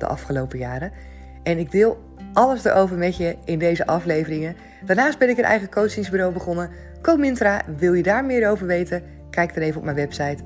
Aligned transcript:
de 0.00 0.06
afgelopen 0.06 0.58
jaren. 0.58 0.92
En 1.42 1.58
ik 1.58 1.70
deel 1.70 1.98
alles 2.32 2.64
erover 2.64 2.96
met 2.96 3.16
je 3.16 3.36
in 3.44 3.58
deze 3.58 3.86
afleveringen. 3.86 4.56
Daarnaast 4.84 5.18
ben 5.18 5.28
ik 5.28 5.38
een 5.38 5.44
eigen 5.44 5.70
coachingsbureau 5.70 6.32
begonnen. 6.32 6.70
Comintra, 7.02 7.62
wil 7.76 7.92
je 7.92 8.02
daar 8.02 8.24
meer 8.24 8.50
over 8.50 8.66
weten? 8.66 9.02
Kijk 9.30 9.54
dan 9.54 9.62
even 9.62 9.78
op 9.78 9.84
mijn 9.84 9.96
website 9.96 10.44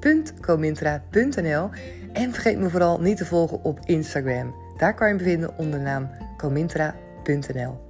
www.comintra.nl. 0.00 1.70
En 2.12 2.32
vergeet 2.32 2.58
me 2.58 2.68
vooral 2.70 3.00
niet 3.00 3.16
te 3.16 3.26
volgen 3.26 3.64
op 3.64 3.78
Instagram. 3.84 4.54
Daar 4.76 4.94
kan 4.94 5.08
je 5.08 5.14
me 5.14 5.22
vinden 5.22 5.58
onder 5.58 5.78
de 5.78 5.84
naam 5.84 6.10
comintra.nl. 6.36 7.82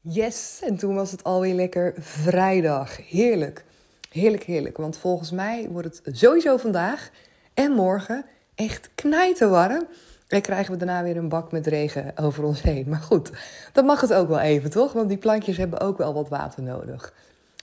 Yes, 0.00 0.60
en 0.64 0.76
toen 0.76 0.94
was 0.94 1.10
het 1.10 1.24
alweer 1.24 1.54
lekker 1.54 1.94
vrijdag. 1.98 3.08
Heerlijk. 3.08 3.64
Heerlijk, 4.08 4.42
heerlijk. 4.42 4.76
Want 4.76 4.98
volgens 4.98 5.30
mij 5.30 5.68
wordt 5.70 6.00
het 6.04 6.18
sowieso 6.18 6.56
vandaag 6.56 7.10
en 7.54 7.72
morgen 7.72 8.24
echt 8.54 8.90
knijterwarm. 8.94 9.86
En 10.28 10.40
krijgen 10.40 10.72
we 10.72 10.78
daarna 10.78 11.02
weer 11.02 11.16
een 11.16 11.28
bak 11.28 11.52
met 11.52 11.66
regen 11.66 12.12
over 12.16 12.44
ons 12.44 12.62
heen. 12.62 12.88
Maar 12.88 13.00
goed, 13.00 13.30
dan 13.72 13.84
mag 13.84 14.00
het 14.00 14.12
ook 14.12 14.28
wel 14.28 14.40
even, 14.40 14.70
toch? 14.70 14.92
Want 14.92 15.08
die 15.08 15.18
plantjes 15.18 15.56
hebben 15.56 15.80
ook 15.80 15.98
wel 15.98 16.14
wat 16.14 16.28
water 16.28 16.62
nodig. 16.62 17.12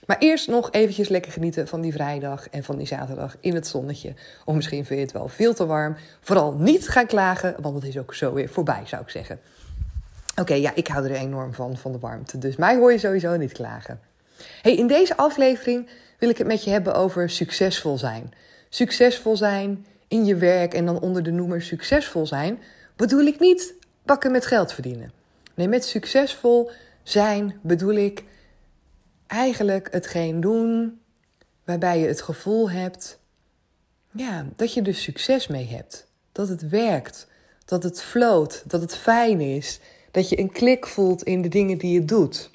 Maar 0.06 0.18
eerst 0.18 0.48
nog 0.48 0.72
eventjes 0.72 1.08
lekker 1.08 1.32
genieten 1.32 1.68
van 1.68 1.80
die 1.80 1.92
vrijdag 1.92 2.48
en 2.48 2.64
van 2.64 2.76
die 2.76 2.86
zaterdag 2.86 3.36
in 3.40 3.54
het 3.54 3.66
zonnetje. 3.66 4.14
Of 4.44 4.54
misschien 4.54 4.84
vind 4.84 4.98
je 4.98 5.04
het 5.04 5.14
wel 5.14 5.28
veel 5.28 5.54
te 5.54 5.66
warm. 5.66 5.96
Vooral 6.20 6.52
niet 6.52 6.88
gaan 6.88 7.06
klagen, 7.06 7.56
want 7.60 7.74
het 7.74 7.84
is 7.84 7.98
ook 7.98 8.14
zo 8.14 8.32
weer 8.32 8.48
voorbij, 8.48 8.82
zou 8.84 9.02
ik 9.02 9.08
zeggen. 9.08 9.40
Oké, 10.40 10.54
ja, 10.54 10.72
ik 10.74 10.88
hou 10.88 11.04
er 11.04 11.16
enorm 11.16 11.54
van, 11.54 11.76
van 11.76 11.92
de 11.92 11.98
warmte. 11.98 12.38
Dus 12.38 12.56
mij 12.56 12.76
hoor 12.76 12.92
je 12.92 12.98
sowieso 12.98 13.36
niet 13.36 13.52
klagen. 13.52 14.00
Hey, 14.62 14.76
in 14.76 14.86
deze 14.86 15.16
aflevering 15.16 15.88
wil 16.18 16.28
ik 16.28 16.38
het 16.38 16.46
met 16.46 16.64
je 16.64 16.70
hebben 16.70 16.94
over 16.94 17.30
succesvol 17.30 17.98
zijn. 17.98 18.32
Succesvol 18.68 19.36
zijn 19.36 19.86
in 20.08 20.24
je 20.24 20.36
werk 20.36 20.74
en 20.74 20.86
dan 20.86 21.00
onder 21.00 21.22
de 21.22 21.30
noemer 21.30 21.62
succesvol 21.62 22.26
zijn, 22.26 22.58
bedoel 22.96 23.24
ik 23.24 23.40
niet 23.40 23.74
bakken 24.02 24.30
met 24.30 24.46
geld 24.46 24.72
verdienen. 24.72 25.12
Nee, 25.54 25.68
met 25.68 25.84
succesvol 25.84 26.70
zijn 27.02 27.58
bedoel 27.62 27.94
ik 27.94 28.24
eigenlijk 29.26 29.88
hetgeen 29.90 30.40
doen 30.40 31.00
waarbij 31.64 31.98
je 31.98 32.06
het 32.06 32.22
gevoel 32.22 32.70
hebt 32.70 33.18
ja, 34.10 34.46
dat 34.56 34.74
je 34.74 34.82
er 34.82 34.94
succes 34.94 35.46
mee 35.46 35.66
hebt. 35.66 36.06
Dat 36.32 36.48
het 36.48 36.68
werkt, 36.68 37.26
dat 37.64 37.82
het 37.82 38.02
floot, 38.02 38.62
dat 38.66 38.80
het 38.80 38.96
fijn 38.96 39.40
is, 39.40 39.80
dat 40.10 40.28
je 40.28 40.38
een 40.38 40.52
klik 40.52 40.86
voelt 40.86 41.22
in 41.22 41.42
de 41.42 41.48
dingen 41.48 41.78
die 41.78 41.92
je 41.92 42.04
doet. 42.04 42.50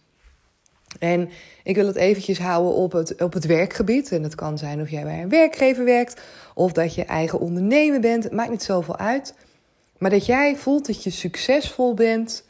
En 1.00 1.30
ik 1.64 1.76
wil 1.76 1.88
het 1.88 1.96
eventjes 1.96 2.40
houden 2.40 2.74
op 2.74 2.92
het, 2.92 3.22
op 3.22 3.34
het 3.34 3.46
werkgebied. 3.46 4.12
En 4.12 4.24
het 4.24 4.36
kan 4.36 4.58
zijn 4.58 4.82
of 4.82 4.90
jij 4.90 5.04
bij 5.04 5.22
een 5.22 5.30
werkgever 5.30 5.86
werkt 5.86 6.22
of 6.56 6.72
dat 6.72 6.96
je 6.96 7.06
eigen 7.06 7.40
ondernemer 7.40 8.00
bent. 8.00 8.24
Het 8.24 8.34
maakt 8.34 8.50
niet 8.50 8.64
zoveel 8.64 8.98
uit. 8.98 9.34
Maar 9.98 10.10
dat 10.10 10.26
jij 10.26 10.56
voelt 10.56 10.86
dat 10.86 11.04
je 11.04 11.10
succesvol 11.10 11.94
bent 11.94 12.46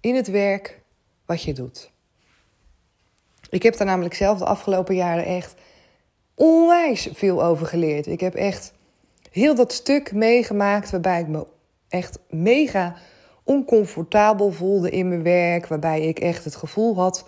in 0.00 0.14
het 0.14 0.30
werk 0.30 0.80
wat 1.26 1.42
je 1.42 1.52
doet. 1.52 1.90
Ik 3.50 3.62
heb 3.62 3.76
daar 3.76 3.86
namelijk 3.86 4.14
zelf 4.14 4.38
de 4.38 4.44
afgelopen 4.44 4.94
jaren 4.94 5.24
echt 5.24 5.54
onwijs 6.34 7.08
veel 7.12 7.44
over 7.44 7.66
geleerd. 7.66 8.06
Ik 8.06 8.20
heb 8.20 8.34
echt 8.34 8.72
heel 9.30 9.54
dat 9.54 9.72
stuk 9.72 10.12
meegemaakt 10.12 10.90
waarbij 10.90 11.20
ik 11.20 11.28
me 11.28 11.46
echt 11.88 12.18
mega 12.28 12.96
oncomfortabel 13.44 14.52
voelde 14.52 14.90
in 14.90 15.08
mijn 15.08 15.22
werk. 15.22 15.66
Waarbij 15.66 16.00
ik 16.00 16.18
echt 16.18 16.44
het 16.44 16.56
gevoel 16.56 16.94
had 16.94 17.24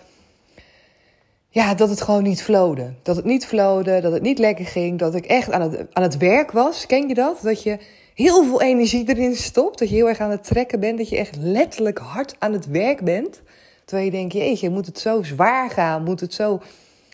ja, 1.53 1.73
dat 1.73 1.89
het 1.89 2.01
gewoon 2.01 2.23
niet 2.23 2.43
flowde. 2.43 2.93
Dat 3.01 3.15
het 3.15 3.25
niet 3.25 3.45
flowde, 3.45 4.01
dat 4.01 4.11
het 4.11 4.21
niet 4.21 4.39
lekker 4.39 4.65
ging, 4.65 4.99
dat 4.99 5.15
ik 5.15 5.25
echt 5.25 5.51
aan 5.51 5.61
het, 5.61 5.85
aan 5.93 6.03
het 6.03 6.17
werk 6.17 6.51
was. 6.51 6.85
Ken 6.85 7.07
je 7.07 7.13
dat? 7.13 7.39
Dat 7.41 7.63
je 7.63 7.77
heel 8.13 8.43
veel 8.43 8.61
energie 8.61 9.09
erin 9.09 9.35
stopt, 9.35 9.79
dat 9.79 9.89
je 9.89 9.95
heel 9.95 10.07
erg 10.07 10.19
aan 10.19 10.29
het 10.29 10.43
trekken 10.43 10.79
bent, 10.79 10.97
dat 10.97 11.09
je 11.09 11.17
echt 11.17 11.35
letterlijk 11.35 11.97
hard 11.97 12.35
aan 12.39 12.53
het 12.53 12.67
werk 12.67 13.03
bent. 13.03 13.41
Terwijl 13.85 14.07
je 14.07 14.17
denkt, 14.17 14.33
jeetje, 14.33 14.69
moet 14.69 14.85
het 14.85 14.99
zo 14.99 15.23
zwaar 15.23 15.69
gaan? 15.69 16.03
Moet 16.03 16.19
het 16.19 16.33
zo 16.33 16.61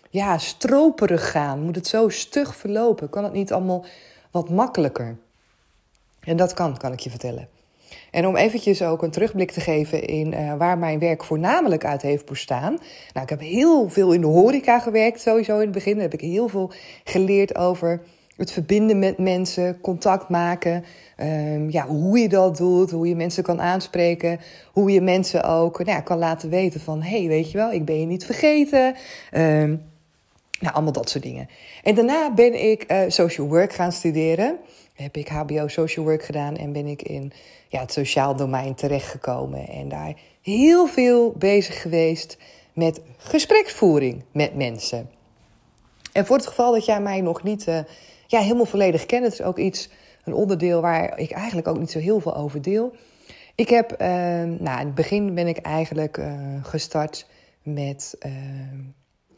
ja, 0.09 0.37
stroperig 0.37 1.31
gaan? 1.31 1.61
Moet 1.61 1.75
het 1.75 1.87
zo 1.87 2.09
stug 2.09 2.55
verlopen? 2.55 3.09
Kan 3.09 3.23
het 3.23 3.33
niet 3.33 3.51
allemaal 3.51 3.85
wat 4.31 4.49
makkelijker? 4.49 5.17
En 6.19 6.37
dat 6.37 6.53
kan, 6.53 6.77
kan 6.77 6.93
ik 6.93 6.99
je 6.99 7.09
vertellen. 7.09 7.47
En 8.11 8.27
om 8.27 8.35
eventjes 8.35 8.81
ook 8.81 9.03
een 9.03 9.11
terugblik 9.11 9.51
te 9.51 9.61
geven 9.61 10.05
in 10.05 10.33
uh, 10.33 10.53
waar 10.57 10.77
mijn 10.77 10.99
werk 10.99 11.23
voornamelijk 11.23 11.85
uit 11.85 12.01
heeft 12.01 12.25
bestaan. 12.25 12.77
Nou, 13.13 13.23
ik 13.23 13.29
heb 13.29 13.39
heel 13.39 13.89
veel 13.89 14.11
in 14.11 14.21
de 14.21 14.27
horeca 14.27 14.79
gewerkt, 14.79 15.21
sowieso 15.21 15.55
in 15.55 15.61
het 15.61 15.71
begin. 15.71 15.93
Daar 15.93 16.01
heb 16.01 16.13
ik 16.13 16.21
heel 16.21 16.47
veel 16.47 16.71
geleerd 17.03 17.55
over 17.55 18.01
het 18.37 18.51
verbinden 18.51 18.99
met 18.99 19.17
mensen, 19.17 19.81
contact 19.81 20.29
maken. 20.29 20.83
Um, 21.21 21.69
ja, 21.69 21.87
hoe 21.87 22.19
je 22.19 22.29
dat 22.29 22.57
doet, 22.57 22.91
hoe 22.91 23.07
je 23.07 23.15
mensen 23.15 23.43
kan 23.43 23.61
aanspreken. 23.61 24.39
Hoe 24.71 24.91
je 24.91 25.01
mensen 25.01 25.43
ook 25.43 25.77
nou 25.77 25.91
ja, 25.91 26.01
kan 26.01 26.17
laten 26.17 26.49
weten 26.49 26.79
van... 26.79 27.01
hé, 27.01 27.19
hey, 27.19 27.27
weet 27.27 27.51
je 27.51 27.57
wel, 27.57 27.71
ik 27.71 27.85
ben 27.85 27.99
je 27.99 28.05
niet 28.05 28.25
vergeten. 28.25 28.95
Um, 29.33 29.81
nou, 30.59 30.73
allemaal 30.73 30.93
dat 30.93 31.09
soort 31.09 31.23
dingen. 31.23 31.49
En 31.83 31.95
daarna 31.95 32.33
ben 32.33 32.69
ik 32.69 32.91
uh, 32.91 33.01
social 33.07 33.47
work 33.47 33.73
gaan 33.73 33.91
studeren 33.91 34.59
heb 35.01 35.17
ik 35.17 35.29
HBO 35.29 35.67
Social 35.67 36.05
Work 36.05 36.23
gedaan 36.23 36.55
en 36.55 36.71
ben 36.71 36.85
ik 36.85 37.01
in 37.01 37.31
ja, 37.67 37.79
het 37.79 37.91
sociaal 37.93 38.35
domein 38.35 38.75
terechtgekomen. 38.75 39.67
En 39.67 39.89
daar 39.89 40.13
heel 40.41 40.87
veel 40.87 41.31
bezig 41.37 41.81
geweest 41.81 42.37
met 42.73 43.01
gespreksvoering 43.17 44.23
met 44.31 44.55
mensen. 44.55 45.09
En 46.11 46.25
voor 46.25 46.35
het 46.35 46.47
geval 46.47 46.71
dat 46.71 46.85
jij 46.85 47.01
mij 47.01 47.21
nog 47.21 47.43
niet 47.43 47.67
uh, 47.67 47.79
ja, 48.27 48.39
helemaal 48.39 48.65
volledig 48.65 49.05
kent, 49.05 49.23
het 49.23 49.33
is 49.33 49.41
ook 49.41 49.57
iets, 49.57 49.89
een 50.23 50.33
onderdeel 50.33 50.81
waar 50.81 51.19
ik 51.19 51.31
eigenlijk 51.31 51.67
ook 51.67 51.79
niet 51.79 51.91
zo 51.91 51.99
heel 51.99 52.19
veel 52.19 52.35
over 52.35 52.61
deel. 52.61 52.95
Ik 53.55 53.69
heb, 53.69 53.91
uh, 53.91 54.07
nou, 54.59 54.79
in 54.79 54.85
het 54.85 54.95
begin 54.95 55.33
ben 55.33 55.47
ik 55.47 55.57
eigenlijk 55.57 56.21
gestart 56.61 57.27
met 57.63 58.17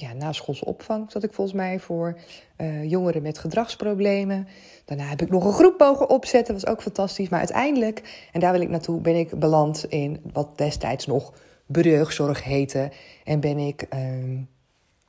ja, 0.01 0.13
naschoolse 0.13 0.65
opvang 0.65 1.11
zat 1.11 1.23
ik 1.23 1.33
volgens 1.33 1.57
mij 1.57 1.79
voor 1.79 2.17
uh, 2.57 2.89
jongeren 2.89 3.21
met 3.21 3.37
gedragsproblemen. 3.37 4.47
Daarna 4.85 5.03
heb 5.03 5.21
ik 5.21 5.29
nog 5.29 5.45
een 5.45 5.53
groep 5.53 5.79
mogen 5.79 6.09
opzetten, 6.09 6.53
was 6.53 6.65
ook 6.65 6.81
fantastisch. 6.81 7.29
Maar 7.29 7.39
uiteindelijk, 7.39 8.27
en 8.31 8.39
daar 8.39 8.51
wil 8.51 8.61
ik 8.61 8.69
naartoe, 8.69 9.01
ben 9.01 9.15
ik 9.15 9.39
beland 9.39 9.85
in 9.89 10.21
wat 10.33 10.57
destijds 10.57 11.05
nog 11.05 11.33
burgzorg 11.65 12.43
heette. 12.43 12.91
En 13.23 13.39
ben 13.39 13.57
ik 13.57 13.87
uh, 13.93 13.99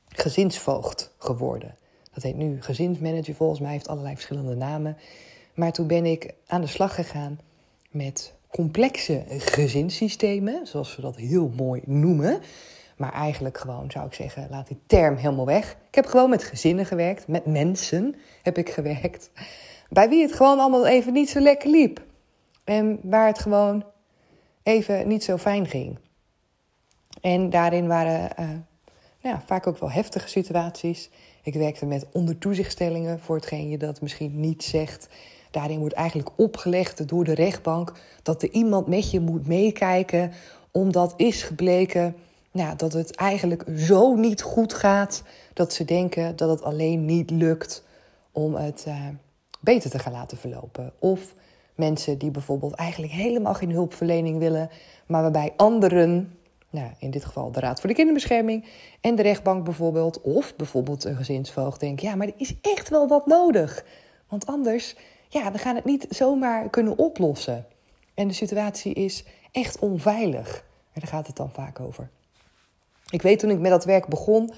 gezinsvoogd 0.07 1.13
geworden. 1.17 1.75
Dat 2.13 2.23
heet 2.23 2.35
nu 2.35 2.61
gezinsmanager 2.61 3.35
volgens 3.35 3.59
mij, 3.59 3.71
heeft 3.71 3.87
allerlei 3.87 4.13
verschillende 4.13 4.55
namen. 4.55 4.97
Maar 5.53 5.71
toen 5.71 5.87
ben 5.87 6.05
ik 6.05 6.33
aan 6.47 6.61
de 6.61 6.67
slag 6.67 6.95
gegaan 6.95 7.39
met 7.91 8.33
complexe 8.49 9.23
gezinssystemen, 9.27 10.67
zoals 10.67 10.95
we 10.95 11.01
dat 11.01 11.15
heel 11.15 11.51
mooi 11.55 11.81
noemen. 11.85 12.41
Maar 12.97 13.13
eigenlijk 13.13 13.57
gewoon 13.57 13.91
zou 13.91 14.05
ik 14.05 14.13
zeggen, 14.13 14.47
laat 14.49 14.67
die 14.67 14.79
term 14.85 15.15
helemaal 15.15 15.45
weg. 15.45 15.77
Ik 15.87 15.95
heb 15.95 16.05
gewoon 16.05 16.29
met 16.29 16.43
gezinnen 16.43 16.85
gewerkt, 16.85 17.27
met 17.27 17.45
mensen 17.45 18.15
heb 18.41 18.57
ik 18.57 18.69
gewerkt. 18.69 19.31
Bij 19.89 20.09
wie 20.09 20.21
het 20.21 20.33
gewoon 20.33 20.59
allemaal 20.59 20.87
even 20.87 21.13
niet 21.13 21.29
zo 21.29 21.39
lekker 21.39 21.69
liep. 21.69 22.01
En 22.63 22.99
waar 23.03 23.27
het 23.27 23.39
gewoon 23.39 23.83
even 24.63 25.07
niet 25.07 25.23
zo 25.23 25.37
fijn 25.37 25.67
ging. 25.67 25.97
En 27.21 27.49
daarin 27.49 27.87
waren 27.87 28.29
uh, 28.39 28.47
nou 29.21 29.35
ja, 29.35 29.43
vaak 29.45 29.67
ook 29.67 29.77
wel 29.77 29.91
heftige 29.91 30.27
situaties. 30.27 31.09
Ik 31.43 31.53
werkte 31.53 31.85
met 31.85 32.05
ondertoezichtstellingen, 32.11 33.19
voor 33.19 33.35
hetgeen 33.35 33.69
je 33.69 33.77
dat 33.77 34.01
misschien 34.01 34.39
niet 34.39 34.63
zegt. 34.63 35.07
Daarin 35.51 35.79
wordt 35.79 35.93
eigenlijk 35.93 36.29
opgelegd 36.35 37.07
door 37.07 37.23
de 37.23 37.33
rechtbank 37.33 37.93
dat 38.23 38.43
er 38.43 38.51
iemand 38.51 38.87
met 38.87 39.11
je 39.11 39.19
moet 39.19 39.47
meekijken, 39.47 40.31
omdat 40.71 41.13
is 41.17 41.43
gebleken 41.43 42.15
ja, 42.53 42.75
dat 42.75 42.93
het 42.93 43.15
eigenlijk 43.15 43.63
zo 43.77 44.15
niet 44.15 44.41
goed 44.41 44.73
gaat 44.73 45.23
dat 45.53 45.73
ze 45.73 45.85
denken 45.85 46.35
dat 46.35 46.49
het 46.49 46.61
alleen 46.61 47.05
niet 47.05 47.29
lukt 47.29 47.83
om 48.31 48.55
het 48.55 48.85
uh, 48.87 49.07
beter 49.59 49.89
te 49.89 49.99
gaan 49.99 50.11
laten 50.11 50.37
verlopen. 50.37 50.93
Of 50.99 51.33
mensen 51.75 52.17
die 52.17 52.31
bijvoorbeeld 52.31 52.73
eigenlijk 52.73 53.11
helemaal 53.11 53.53
geen 53.53 53.71
hulpverlening 53.71 54.39
willen, 54.39 54.69
maar 55.05 55.21
waarbij 55.21 55.53
anderen, 55.55 56.37
nou, 56.69 56.89
in 56.99 57.11
dit 57.11 57.25
geval 57.25 57.51
de 57.51 57.59
Raad 57.59 57.79
voor 57.79 57.89
de 57.89 57.95
Kinderbescherming 57.95 58.65
en 59.01 59.15
de 59.15 59.21
rechtbank 59.21 59.63
bijvoorbeeld, 59.63 60.21
of 60.21 60.55
bijvoorbeeld 60.55 61.03
een 61.03 61.15
gezinsvoogd 61.15 61.79
denken: 61.79 62.07
ja, 62.07 62.15
maar 62.15 62.27
er 62.27 62.33
is 62.37 62.55
echt 62.61 62.89
wel 62.89 63.07
wat 63.07 63.25
nodig. 63.25 63.85
Want 64.27 64.45
anders, 64.45 64.95
ja, 65.29 65.51
we 65.51 65.57
gaan 65.57 65.75
het 65.75 65.85
niet 65.85 66.05
zomaar 66.09 66.69
kunnen 66.69 66.97
oplossen. 66.97 67.65
En 68.13 68.27
de 68.27 68.33
situatie 68.33 68.93
is 68.93 69.25
echt 69.51 69.79
onveilig. 69.79 70.65
En 70.93 71.01
daar 71.01 71.09
gaat 71.09 71.27
het 71.27 71.35
dan 71.35 71.51
vaak 71.51 71.79
over. 71.79 72.09
Ik 73.13 73.21
weet 73.21 73.39
toen 73.39 73.49
ik 73.49 73.59
met 73.59 73.71
dat 73.71 73.85
werk 73.85 74.07
begon, 74.07 74.53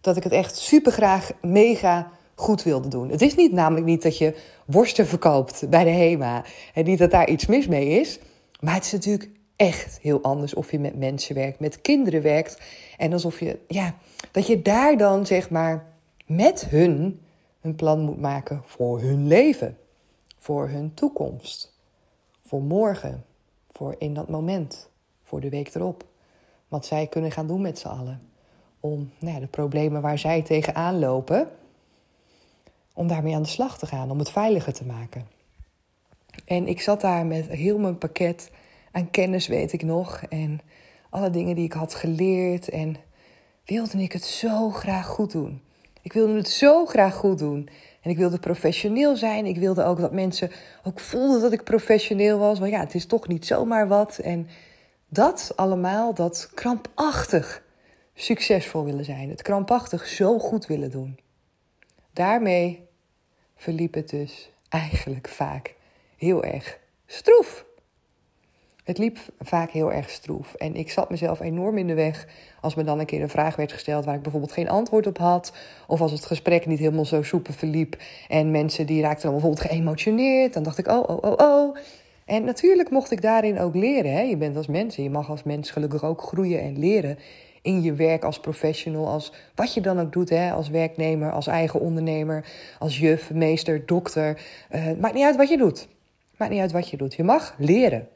dat 0.00 0.16
ik 0.16 0.22
het 0.22 0.32
echt 0.32 0.56
super 0.56 0.92
graag 0.92 1.30
mega 1.42 2.10
goed 2.34 2.62
wilde 2.62 2.88
doen. 2.88 3.10
Het 3.10 3.22
is 3.22 3.34
niet 3.34 3.52
namelijk 3.52 3.86
niet 3.86 4.02
dat 4.02 4.18
je 4.18 4.36
worsten 4.64 5.06
verkoopt 5.06 5.68
bij 5.68 5.84
de 5.84 5.90
HEMA 5.90 6.44
en 6.74 6.84
niet 6.84 6.98
dat 6.98 7.10
daar 7.10 7.28
iets 7.28 7.46
mis 7.46 7.66
mee 7.66 7.88
is. 7.88 8.18
Maar 8.60 8.74
het 8.74 8.84
is 8.84 8.92
natuurlijk 8.92 9.30
echt 9.56 9.98
heel 10.02 10.22
anders 10.22 10.54
of 10.54 10.70
je 10.70 10.78
met 10.78 10.98
mensen 10.98 11.34
werkt, 11.34 11.60
met 11.60 11.80
kinderen 11.80 12.22
werkt. 12.22 12.60
En 12.96 13.12
alsof 13.12 13.40
je, 13.40 13.58
ja, 13.68 13.94
dat 14.30 14.46
je 14.46 14.62
daar 14.62 14.96
dan 14.96 15.26
zeg 15.26 15.50
maar 15.50 15.86
met 16.26 16.66
hun 16.68 17.20
een 17.60 17.74
plan 17.74 18.00
moet 18.00 18.20
maken 18.20 18.62
voor 18.64 19.00
hun 19.00 19.26
leven, 19.26 19.78
voor 20.38 20.68
hun 20.68 20.94
toekomst, 20.94 21.72
voor 22.46 22.62
morgen, 22.62 23.24
voor 23.70 23.94
in 23.98 24.14
dat 24.14 24.28
moment, 24.28 24.88
voor 25.22 25.40
de 25.40 25.48
week 25.48 25.74
erop. 25.74 26.08
Wat 26.70 26.86
zij 26.86 27.06
kunnen 27.06 27.30
gaan 27.30 27.46
doen 27.46 27.60
met 27.60 27.78
z'n 27.78 27.88
allen. 27.88 28.20
Om 28.80 29.10
nou 29.18 29.34
ja, 29.34 29.40
de 29.40 29.46
problemen 29.46 30.02
waar 30.02 30.18
zij 30.18 30.42
tegenaan 30.42 30.98
lopen, 30.98 31.48
om 32.94 33.08
daarmee 33.08 33.34
aan 33.34 33.42
de 33.42 33.48
slag 33.48 33.78
te 33.78 33.86
gaan, 33.86 34.10
om 34.10 34.18
het 34.18 34.30
veiliger 34.30 34.72
te 34.72 34.84
maken. 34.84 35.26
En 36.44 36.66
ik 36.66 36.80
zat 36.80 37.00
daar 37.00 37.26
met 37.26 37.48
heel 37.48 37.78
mijn 37.78 37.98
pakket 37.98 38.50
aan 38.92 39.10
kennis, 39.10 39.46
weet 39.46 39.72
ik 39.72 39.82
nog. 39.82 40.22
En 40.28 40.60
alle 41.10 41.30
dingen 41.30 41.54
die 41.54 41.64
ik 41.64 41.72
had 41.72 41.94
geleerd. 41.94 42.68
En 42.68 42.96
wilde 43.64 44.02
ik 44.02 44.12
het 44.12 44.24
zo 44.24 44.70
graag 44.70 45.06
goed 45.06 45.32
doen. 45.32 45.62
Ik 46.02 46.12
wilde 46.12 46.36
het 46.36 46.48
zo 46.48 46.86
graag 46.86 47.14
goed 47.14 47.38
doen. 47.38 47.68
En 48.00 48.10
ik 48.10 48.16
wilde 48.16 48.38
professioneel 48.38 49.16
zijn. 49.16 49.46
Ik 49.46 49.56
wilde 49.56 49.84
ook 49.84 50.00
dat 50.00 50.12
mensen 50.12 50.50
ook 50.84 51.00
voelden 51.00 51.40
dat 51.40 51.52
ik 51.52 51.64
professioneel 51.64 52.38
was. 52.38 52.58
Want 52.58 52.70
ja, 52.70 52.80
het 52.80 52.94
is 52.94 53.06
toch 53.06 53.28
niet 53.28 53.46
zomaar 53.46 53.88
wat. 53.88 54.18
En 54.18 54.48
dat 55.10 55.52
allemaal, 55.56 56.14
dat 56.14 56.50
krampachtig 56.54 57.62
succesvol 58.14 58.84
willen 58.84 59.04
zijn. 59.04 59.28
Het 59.28 59.42
krampachtig 59.42 60.06
zo 60.06 60.38
goed 60.38 60.66
willen 60.66 60.90
doen. 60.90 61.18
Daarmee 62.12 62.88
verliep 63.56 63.94
het 63.94 64.08
dus 64.08 64.50
eigenlijk 64.68 65.28
vaak 65.28 65.74
heel 66.16 66.44
erg 66.44 66.78
stroef. 67.06 67.64
Het 68.84 68.98
liep 68.98 69.18
vaak 69.38 69.70
heel 69.70 69.92
erg 69.92 70.10
stroef. 70.10 70.54
En 70.54 70.74
ik 70.74 70.90
zat 70.90 71.10
mezelf 71.10 71.40
enorm 71.40 71.78
in 71.78 71.86
de 71.86 71.94
weg 71.94 72.26
als 72.60 72.74
me 72.74 72.84
dan 72.84 72.98
een 72.98 73.06
keer 73.06 73.22
een 73.22 73.28
vraag 73.28 73.56
werd 73.56 73.72
gesteld 73.72 74.04
waar 74.04 74.14
ik 74.14 74.22
bijvoorbeeld 74.22 74.52
geen 74.52 74.68
antwoord 74.68 75.06
op 75.06 75.18
had. 75.18 75.52
Of 75.86 76.00
als 76.00 76.12
het 76.12 76.26
gesprek 76.26 76.66
niet 76.66 76.78
helemaal 76.78 77.04
zo 77.04 77.22
soepel 77.22 77.54
verliep. 77.54 77.96
En 78.28 78.50
mensen 78.50 78.86
die 78.86 79.02
raakten 79.02 79.22
dan 79.22 79.32
bijvoorbeeld 79.32 79.66
geëmotioneerd. 79.66 80.52
Dan 80.52 80.62
dacht 80.62 80.78
ik, 80.78 80.88
oh, 80.88 81.08
oh, 81.08 81.22
oh, 81.22 81.34
oh. 81.36 81.76
En 82.30 82.44
natuurlijk 82.44 82.90
mocht 82.90 83.10
ik 83.10 83.22
daarin 83.22 83.58
ook 83.58 83.74
leren. 83.74 84.12
Hè? 84.12 84.20
Je 84.20 84.36
bent 84.36 84.56
als 84.56 84.66
mens 84.66 84.96
en 84.96 85.02
je 85.02 85.10
mag 85.10 85.30
als 85.30 85.42
mens 85.42 85.70
gelukkig 85.70 86.04
ook 86.04 86.22
groeien 86.22 86.60
en 86.60 86.78
leren 86.78 87.18
in 87.62 87.82
je 87.82 87.92
werk 87.92 88.24
als 88.24 88.40
professional, 88.40 89.08
als 89.08 89.32
wat 89.54 89.74
je 89.74 89.80
dan 89.80 90.00
ook 90.00 90.12
doet, 90.12 90.28
hè, 90.28 90.52
als 90.52 90.68
werknemer, 90.68 91.32
als 91.32 91.46
eigen 91.46 91.80
ondernemer, 91.80 92.44
als 92.78 92.98
juf, 92.98 93.30
meester, 93.30 93.86
dokter. 93.86 94.42
Uh, 94.70 94.92
maakt 95.00 95.14
niet 95.14 95.24
uit 95.24 95.36
wat 95.36 95.48
je 95.48 95.56
doet. 95.56 95.88
Maakt 96.36 96.50
niet 96.50 96.60
uit 96.60 96.72
wat 96.72 96.88
je 96.88 96.96
doet. 96.96 97.14
Je 97.14 97.24
mag 97.24 97.54
leren. 97.58 98.08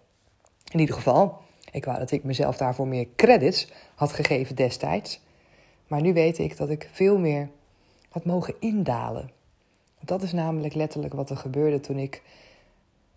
In 0.73 0.81
ieder 0.81 0.95
geval, 0.95 1.39
ik 1.71 1.85
wou 1.85 1.99
dat 1.99 2.11
ik 2.11 2.25
mezelf 2.25 2.57
daarvoor 2.57 2.89
meer 2.89 3.07
credits 3.17 3.69
had 3.95 4.13
gegeven 4.13 4.57
destijds. 4.57 5.21
Maar 5.87 6.01
nu 6.01 6.13
weet 6.13 6.39
ik 6.39 6.57
dat 6.57 6.71
ik 6.71 6.89
veel 6.93 7.19
meer 7.19 7.49
had 8.09 8.25
mogen 8.25 8.55
indalen. 8.61 9.31
Dat 10.01 10.23
is 10.23 10.33
namelijk 10.33 10.75
letterlijk 10.75 11.15
wat 11.15 11.31
er 11.31 11.37
gebeurde 11.37 11.81
toen 11.81 11.99
ik 11.99 12.23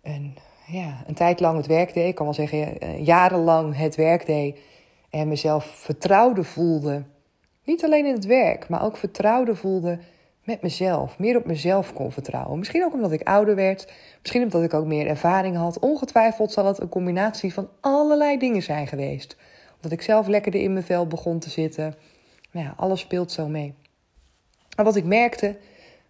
een, 0.02 0.36
ja, 0.70 1.02
een 1.06 1.14
tijd 1.14 1.40
lang 1.40 1.56
het 1.56 1.66
werk 1.66 1.94
deed. 1.94 2.08
Ik 2.08 2.14
kan 2.14 2.24
wel 2.24 2.34
zeggen, 2.34 2.80
eh, 2.80 3.04
jarenlang 3.04 3.76
het 3.76 3.94
werk 3.94 4.26
deed. 4.26 4.58
En 5.10 5.28
mezelf 5.28 5.64
vertrouwde 5.64 6.44
voelde. 6.44 7.02
Niet 7.64 7.84
alleen 7.84 8.06
in 8.06 8.14
het 8.14 8.26
werk, 8.26 8.68
maar 8.68 8.84
ook 8.84 8.96
vertrouwde 8.96 9.54
voelde 9.54 9.98
met 10.44 10.62
mezelf. 10.62 11.18
Meer 11.18 11.36
op 11.36 11.46
mezelf 11.46 11.92
kon 11.92 12.12
vertrouwen. 12.12 12.58
Misschien 12.58 12.84
ook 12.84 12.92
omdat 12.92 13.12
ik 13.12 13.22
ouder 13.22 13.54
werd. 13.54 13.92
Misschien 14.20 14.42
omdat 14.42 14.62
ik 14.62 14.74
ook 14.74 14.86
meer 14.86 15.06
ervaring 15.06 15.56
had. 15.56 15.78
Ongetwijfeld 15.78 16.52
zal 16.52 16.66
het 16.66 16.80
een 16.80 16.88
combinatie 16.88 17.52
van 17.52 17.68
allerlei 17.80 18.38
dingen 18.38 18.62
zijn 18.62 18.86
geweest. 18.86 19.36
Omdat 19.76 19.92
ik 19.92 20.02
zelf 20.02 20.26
lekkerder 20.26 20.60
in 20.60 20.72
mijn 20.72 20.84
vel 20.84 21.06
begon 21.06 21.38
te 21.38 21.50
zitten. 21.50 21.94
Nou 22.50 22.66
ja, 22.66 22.74
alles 22.76 23.00
speelt 23.00 23.32
zo 23.32 23.48
mee. 23.48 23.74
Maar 24.76 24.84
wat 24.84 24.96
ik 24.96 25.04
merkte, 25.04 25.56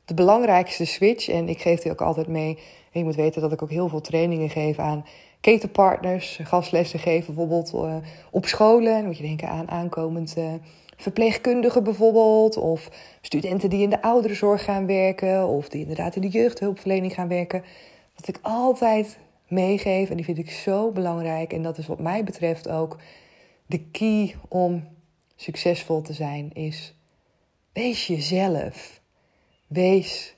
de 0.04 0.14
belangrijkste 0.14 0.84
switch, 0.84 1.28
en 1.28 1.48
ik 1.48 1.60
geef 1.60 1.80
die 1.80 1.92
ook 1.92 2.00
altijd 2.00 2.26
mee. 2.26 2.58
Je 2.92 3.04
moet 3.04 3.14
weten 3.14 3.40
dat 3.42 3.52
ik 3.52 3.62
ook 3.62 3.70
heel 3.70 3.88
veel 3.88 4.00
trainingen 4.00 4.50
geef 4.50 4.78
aan 4.78 5.04
ketenpartners, 5.40 6.40
gastlessen 6.42 6.98
geef, 6.98 7.26
bijvoorbeeld 7.26 7.72
uh, 7.74 7.96
op 8.30 8.46
scholen. 8.46 8.92
Dan 8.92 9.04
moet 9.04 9.16
je 9.16 9.22
denken 9.22 9.48
aan 9.48 9.70
aankomend 9.70 10.34
uh, 10.38 10.52
verpleegkundigen 10.96 11.84
bijvoorbeeld, 11.84 12.56
of 12.56 12.90
studenten 13.20 13.70
die 13.70 13.82
in 13.82 13.90
de 13.90 14.02
ouderenzorg 14.02 14.64
gaan 14.64 14.86
werken, 14.86 15.46
of 15.46 15.68
die 15.68 15.80
inderdaad 15.80 16.16
in 16.16 16.22
de 16.22 16.28
jeugdhulpverlening 16.28 17.14
gaan 17.14 17.28
werken. 17.28 17.62
Wat 18.16 18.28
ik 18.28 18.38
altijd 18.42 19.18
meegeef, 19.48 20.10
en 20.10 20.16
die 20.16 20.24
vind 20.24 20.38
ik 20.38 20.50
zo 20.50 20.90
belangrijk, 20.90 21.52
en 21.52 21.62
dat 21.62 21.78
is 21.78 21.86
wat 21.86 21.98
mij 21.98 22.24
betreft 22.24 22.68
ook 22.68 22.96
de 23.66 23.78
key 23.78 24.34
om 24.48 24.88
succesvol 25.36 26.02
te 26.02 26.12
zijn, 26.12 26.50
is 26.52 26.94
wees 27.72 28.06
jezelf. 28.06 29.00
Wees 29.66 30.36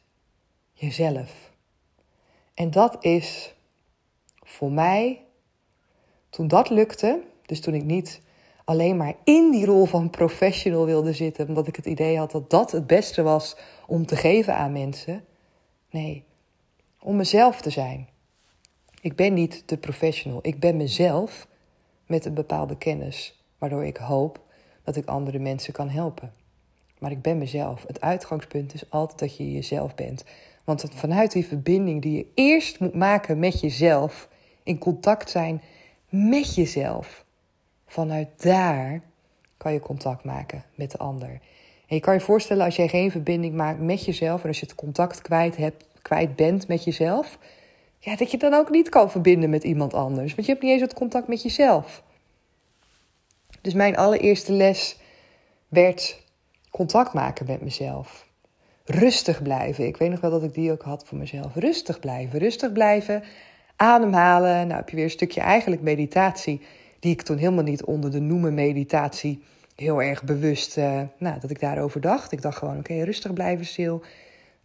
jezelf. 0.72 1.49
En 2.60 2.70
dat 2.70 3.04
is 3.04 3.54
voor 4.36 4.72
mij, 4.72 5.24
toen 6.30 6.48
dat 6.48 6.70
lukte, 6.70 7.22
dus 7.46 7.60
toen 7.60 7.74
ik 7.74 7.84
niet 7.84 8.20
alleen 8.64 8.96
maar 8.96 9.14
in 9.24 9.50
die 9.50 9.64
rol 9.64 9.84
van 9.84 10.10
professional 10.10 10.84
wilde 10.84 11.12
zitten, 11.12 11.48
omdat 11.48 11.66
ik 11.66 11.76
het 11.76 11.86
idee 11.86 12.18
had 12.18 12.30
dat 12.30 12.50
dat 12.50 12.72
het 12.72 12.86
beste 12.86 13.22
was 13.22 13.56
om 13.86 14.06
te 14.06 14.16
geven 14.16 14.54
aan 14.54 14.72
mensen. 14.72 15.24
Nee, 15.90 16.24
om 16.98 17.16
mezelf 17.16 17.60
te 17.60 17.70
zijn. 17.70 18.08
Ik 19.00 19.16
ben 19.16 19.34
niet 19.34 19.62
de 19.66 19.76
professional, 19.76 20.38
ik 20.42 20.60
ben 20.60 20.76
mezelf 20.76 21.46
met 22.06 22.24
een 22.24 22.34
bepaalde 22.34 22.76
kennis, 22.76 23.42
waardoor 23.58 23.84
ik 23.84 23.96
hoop 23.96 24.40
dat 24.84 24.96
ik 24.96 25.06
andere 25.06 25.38
mensen 25.38 25.72
kan 25.72 25.88
helpen. 25.88 26.32
Maar 26.98 27.10
ik 27.10 27.22
ben 27.22 27.38
mezelf. 27.38 27.84
Het 27.86 28.00
uitgangspunt 28.00 28.74
is 28.74 28.90
altijd 28.90 29.18
dat 29.18 29.36
je 29.36 29.52
jezelf 29.52 29.94
bent. 29.94 30.24
Want 30.70 30.84
vanuit 30.94 31.32
die 31.32 31.46
verbinding 31.46 32.02
die 32.02 32.16
je 32.16 32.26
eerst 32.34 32.80
moet 32.80 32.94
maken 32.94 33.38
met 33.38 33.60
jezelf, 33.60 34.28
in 34.62 34.78
contact 34.78 35.30
zijn 35.30 35.62
met 36.08 36.54
jezelf. 36.54 37.24
Vanuit 37.86 38.28
daar 38.42 39.00
kan 39.56 39.72
je 39.72 39.80
contact 39.80 40.24
maken 40.24 40.64
met 40.74 40.90
de 40.90 40.98
ander. 40.98 41.28
En 41.86 41.96
je 41.96 42.00
kan 42.00 42.14
je 42.14 42.20
voorstellen 42.20 42.64
als 42.64 42.76
jij 42.76 42.88
geen 42.88 43.10
verbinding 43.10 43.54
maakt 43.54 43.80
met 43.80 44.04
jezelf 44.04 44.42
en 44.42 44.48
als 44.48 44.60
je 44.60 44.66
het 44.66 44.74
contact 44.74 45.22
kwijt, 45.22 45.56
hebt, 45.56 45.84
kwijt 46.02 46.36
bent 46.36 46.68
met 46.68 46.84
jezelf, 46.84 47.38
ja, 47.98 48.16
dat 48.16 48.30
je 48.30 48.38
dan 48.38 48.54
ook 48.54 48.70
niet 48.70 48.88
kan 48.88 49.10
verbinden 49.10 49.50
met 49.50 49.64
iemand 49.64 49.94
anders. 49.94 50.34
Want 50.34 50.46
je 50.46 50.52
hebt 50.52 50.64
niet 50.64 50.72
eens 50.72 50.82
het 50.82 50.94
contact 50.94 51.28
met 51.28 51.42
jezelf. 51.42 52.02
Dus 53.60 53.74
mijn 53.74 53.96
allereerste 53.96 54.52
les 54.52 54.98
werd 55.68 56.22
contact 56.70 57.12
maken 57.12 57.46
met 57.46 57.62
mezelf. 57.62 58.28
Rustig 58.90 59.42
blijven. 59.42 59.86
Ik 59.86 59.96
weet 59.96 60.10
nog 60.10 60.20
wel 60.20 60.30
dat 60.30 60.42
ik 60.42 60.54
die 60.54 60.72
ook 60.72 60.82
had 60.82 61.06
voor 61.06 61.18
mezelf. 61.18 61.54
Rustig 61.54 62.00
blijven. 62.00 62.38
Rustig 62.38 62.72
blijven 62.72 63.22
ademhalen. 63.76 64.66
Nou 64.66 64.78
heb 64.78 64.88
je 64.88 64.96
weer 64.96 65.04
een 65.04 65.10
stukje 65.10 65.40
eigenlijk 65.40 65.82
meditatie, 65.82 66.60
die 66.98 67.12
ik 67.12 67.22
toen 67.22 67.36
helemaal 67.36 67.64
niet 67.64 67.84
onder 67.84 68.10
de 68.10 68.20
noemen 68.20 68.54
meditatie 68.54 69.42
heel 69.76 70.02
erg 70.02 70.24
bewust, 70.24 70.78
uh, 70.78 71.00
nou, 71.18 71.40
dat 71.40 71.50
ik 71.50 71.60
daarover 71.60 72.00
dacht. 72.00 72.32
Ik 72.32 72.42
dacht 72.42 72.58
gewoon, 72.58 72.78
oké, 72.78 73.02
rustig 73.02 73.32
blijven, 73.32 73.66
stil. 73.66 74.02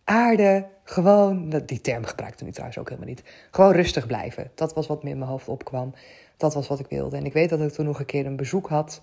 Aarde, 0.03 0.65
gewoon, 0.83 1.49
die 1.65 1.81
term 1.81 2.05
gebruikte 2.05 2.45
ik 2.45 2.51
trouwens 2.51 2.79
ook 2.79 2.89
helemaal 2.89 3.09
niet. 3.09 3.23
Gewoon 3.51 3.71
rustig 3.71 4.07
blijven. 4.07 4.51
Dat 4.55 4.73
was 4.73 4.87
wat 4.87 5.03
me 5.03 5.09
in 5.09 5.17
mijn 5.17 5.29
hoofd 5.29 5.47
opkwam. 5.47 5.93
Dat 6.37 6.53
was 6.53 6.67
wat 6.67 6.79
ik 6.79 6.87
wilde. 6.89 7.17
En 7.17 7.25
ik 7.25 7.33
weet 7.33 7.49
dat 7.49 7.61
ik 7.61 7.71
toen 7.71 7.85
nog 7.85 7.99
een 7.99 8.05
keer 8.05 8.25
een 8.25 8.35
bezoek 8.35 8.67
had. 8.67 9.01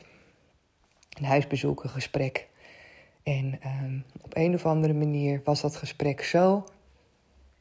Een 1.19 1.25
huisbezoek, 1.25 1.85
een 1.85 1.91
gesprek. 1.91 2.49
En 3.23 3.61
ehm, 3.61 3.99
op 4.21 4.37
een 4.37 4.55
of 4.55 4.67
andere 4.67 4.93
manier 4.93 5.41
was 5.45 5.61
dat 5.61 5.76
gesprek 5.76 6.23
zo 6.23 6.64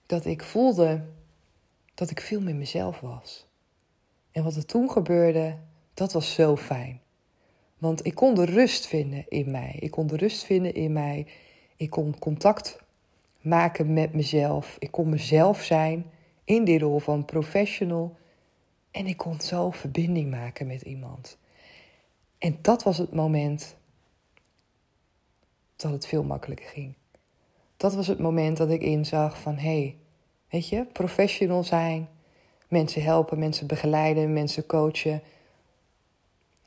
dat 0.06 0.26
ik 0.26 0.44
voelde 0.44 1.02
dat 1.94 2.10
ik 2.10 2.22
veel 2.22 2.42
meer 2.42 2.56
mezelf 2.56 3.00
was. 3.00 3.46
En 4.32 4.44
wat 4.44 4.56
er 4.56 4.66
toen 4.66 4.92
gebeurde, 4.92 5.58
dat 5.94 6.14
was 6.14 6.34
zo 6.34 6.56
fijn. 6.56 7.02
Want 7.78 8.06
ik 8.06 8.16
kon 8.16 8.36
de 8.36 8.46
rust 8.46 8.88
vinden 8.88 9.26
in 9.28 9.52
mij. 9.52 9.76
Ik 9.80 9.92
kon 9.92 10.08
de 10.08 10.18
rust 10.18 10.44
vinden 10.44 10.74
in 10.74 10.94
mij. 10.94 11.28
Ik 11.76 11.90
kon 11.90 12.20
contact 12.20 12.80
maken 13.42 13.94
met 13.94 14.14
mezelf. 14.14 14.76
Ik 14.80 14.92
kon 14.92 15.10
mezelf 15.10 15.62
zijn 15.62 16.06
in 16.44 16.64
die 16.64 16.80
rol 16.80 17.00
van 17.00 17.26
professional. 17.26 18.18
En 18.92 19.08
ik 19.08 19.18
kon 19.18 19.42
zo 19.42 19.72
verbinding 19.72 20.32
maken 20.32 20.68
met 20.68 20.82
iemand. 20.82 21.38
En 22.38 22.58
dat 22.62 22.84
was 22.84 22.98
het 22.98 23.14
moment 23.14 23.76
dat 25.82 25.92
het 25.92 26.08
veel 26.08 26.24
makkelijker 26.24 26.68
ging. 26.68 26.94
Dat 27.78 27.94
was 27.94 28.08
het 28.08 28.20
moment 28.20 28.58
dat 28.58 28.70
ik 28.70 28.82
inzag 28.82 29.40
van 29.40 29.56
hé, 29.56 29.62
hey, 29.62 29.96
Weet 30.52 30.68
je, 30.68 30.86
professional 30.86 31.64
zijn, 31.64 32.10
mensen 32.68 33.04
helpen, 33.04 33.40
mensen 33.40 33.68
begeleiden, 33.68 34.34
mensen 34.34 34.66
coachen. 34.66 35.22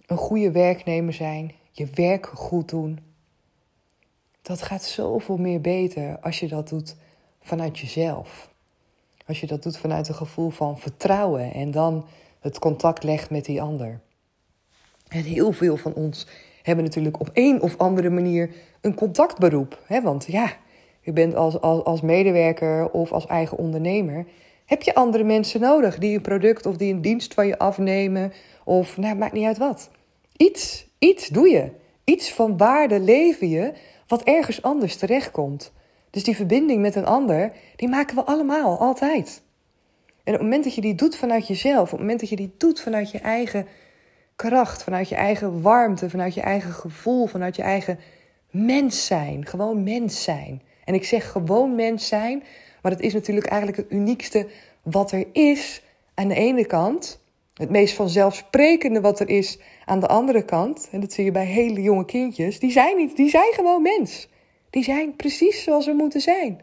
Een 0.06 0.16
goede 0.16 0.50
werknemer 0.50 1.12
zijn, 1.12 1.52
je 1.71 1.87
werk 1.94 2.26
goed 2.26 2.68
doen. 2.68 2.99
Dat 4.42 4.62
gaat 4.62 4.85
zoveel 4.85 5.37
meer 5.37 5.61
beter 5.61 6.18
als 6.21 6.40
je 6.40 6.49
dat 6.49 6.68
doet 6.68 6.97
vanuit 7.40 7.78
jezelf. 7.78 8.50
Als 9.26 9.40
je 9.40 9.47
dat 9.47 9.62
doet 9.62 9.76
vanuit 9.76 10.09
een 10.09 10.14
gevoel 10.14 10.50
van 10.50 10.78
vertrouwen 10.78 11.52
en 11.52 11.71
dan 11.71 12.06
het 12.40 12.59
contact 12.59 13.02
legt 13.02 13.30
met 13.30 13.44
die 13.44 13.62
ander. 13.62 14.00
En 15.09 15.23
heel 15.23 15.52
veel 15.52 15.76
van 15.76 15.94
ons 15.94 16.26
hebben 16.64 16.85
natuurlijk 16.85 17.21
op 17.21 17.30
een 17.33 17.62
of 17.62 17.78
andere 17.78 18.11
manier 18.11 18.50
een 18.80 18.94
contactberoep. 18.94 19.83
Hè? 19.87 20.02
Want 20.02 20.25
ja, 20.28 20.52
je 21.00 21.12
bent 21.12 21.35
als, 21.35 21.61
als, 21.61 21.85
als 21.85 22.00
medewerker 22.00 22.90
of 22.90 23.12
als 23.12 23.26
eigen 23.26 23.59
ondernemer. 23.59 24.26
Heb 24.64 24.83
je 24.83 24.94
andere 24.94 25.25
mensen 25.25 25.61
nodig 25.61 25.99
die 25.99 26.16
een 26.16 26.23
product 26.23 26.66
of 26.66 26.76
die 26.76 26.92
een 26.92 27.02
dienst 27.02 27.35
van 27.35 27.47
je 27.47 27.59
afnemen? 27.59 28.33
Of 28.64 28.97
nou, 28.97 29.16
maakt 29.16 29.33
niet 29.33 29.47
uit 29.47 29.59
wat. 29.59 29.90
Iets, 30.37 30.87
iets 30.99 31.28
doe 31.28 31.49
je. 31.49 31.71
Iets 32.04 32.33
van 32.33 32.56
waarde 32.56 33.00
leven 33.00 33.49
je 33.49 33.73
wat 34.06 34.23
ergens 34.23 34.62
anders 34.62 34.97
terechtkomt. 34.97 35.73
Dus 36.11 36.25
die 36.25 36.37
verbinding 36.37 36.80
met 36.80 36.94
een 36.94 37.06
ander, 37.06 37.52
die 37.76 37.88
maken 37.88 38.16
we 38.16 38.25
allemaal, 38.25 38.78
altijd. 38.78 39.42
En 40.25 40.33
op 40.33 40.40
het 40.40 40.42
moment 40.42 40.64
dat 40.64 40.75
je 40.75 40.80
die 40.80 40.94
doet 40.94 41.16
vanuit 41.16 41.47
jezelf, 41.47 41.83
op 41.83 41.90
het 41.90 42.00
moment 42.00 42.21
dat 42.21 42.28
je 42.28 42.37
die 42.37 42.54
doet 42.59 42.80
vanuit 42.80 43.11
je 43.11 43.18
eigen 43.18 43.66
kracht, 44.36 44.82
vanuit 44.82 45.08
je 45.08 45.14
eigen 45.14 45.62
warmte, 45.62 46.10
vanuit 46.10 46.34
je 46.34 46.40
eigen 46.40 46.72
gevoel, 46.72 47.26
vanuit 47.26 47.56
je 47.56 47.62
eigen 47.62 47.98
mens 48.50 49.06
zijn, 49.06 49.46
gewoon 49.46 49.82
mens 49.82 50.22
zijn. 50.22 50.62
En 50.84 50.94
ik 50.94 51.04
zeg 51.04 51.30
gewoon 51.30 51.74
mens 51.74 52.08
zijn, 52.08 52.42
maar 52.82 52.92
dat 52.92 53.00
is 53.00 53.12
natuurlijk 53.12 53.46
eigenlijk 53.46 53.80
het 53.82 53.92
uniekste 53.92 54.46
wat 54.82 55.12
er 55.12 55.26
is 55.32 55.82
aan 56.14 56.28
de 56.28 56.34
ene 56.34 56.66
kant. 56.66 57.22
Het 57.54 57.70
meest 57.70 57.94
vanzelfsprekende 57.94 59.00
wat 59.00 59.20
er 59.20 59.28
is 59.28 59.58
aan 59.84 60.00
de 60.00 60.06
andere 60.06 60.44
kant. 60.44 60.88
En 60.92 61.00
dat 61.00 61.12
zie 61.12 61.24
je 61.24 61.30
bij 61.30 61.44
hele 61.44 61.82
jonge 61.82 62.04
kindjes. 62.04 62.58
Die 62.58 62.70
zijn 62.70 62.96
niet, 62.96 63.16
die 63.16 63.28
zijn 63.28 63.52
gewoon 63.52 63.82
mens. 63.82 64.28
Die 64.70 64.84
zijn 64.84 65.16
precies 65.16 65.62
zoals 65.62 65.84
ze 65.84 65.92
moeten 65.92 66.20
zijn. 66.20 66.60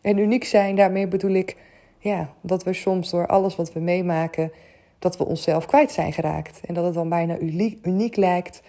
En 0.00 0.18
uniek 0.18 0.44
zijn, 0.44 0.76
daarmee 0.76 1.06
bedoel 1.06 1.32
ik 1.32 1.56
ja, 1.98 2.34
dat 2.40 2.64
we 2.64 2.72
soms 2.72 3.10
door 3.10 3.26
alles 3.26 3.56
wat 3.56 3.72
we 3.72 3.80
meemaken, 3.80 4.52
dat 5.00 5.16
we 5.16 5.26
onszelf 5.26 5.66
kwijt 5.66 5.92
zijn 5.92 6.12
geraakt. 6.12 6.60
En 6.66 6.74
dat 6.74 6.84
het 6.84 6.94
dan 6.94 7.08
bijna 7.08 7.38
uniek, 7.82 8.16
lijkt 8.16 8.62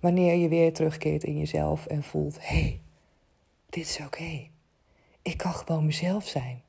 wanneer 0.00 0.34
je 0.34 0.48
weer 0.48 0.72
terugkeert 0.72 1.24
in 1.24 1.38
jezelf 1.38 1.86
en 1.86 2.02
voelt: 2.02 2.36
hé, 2.40 2.56
hey, 2.56 2.80
dit 3.70 3.84
is 3.84 4.00
oké. 4.04 4.48
Ik 5.22 5.36
kan 5.36 5.52
gewoon 5.52 5.86
mezelf 5.86 6.26
zijn. 6.26 6.62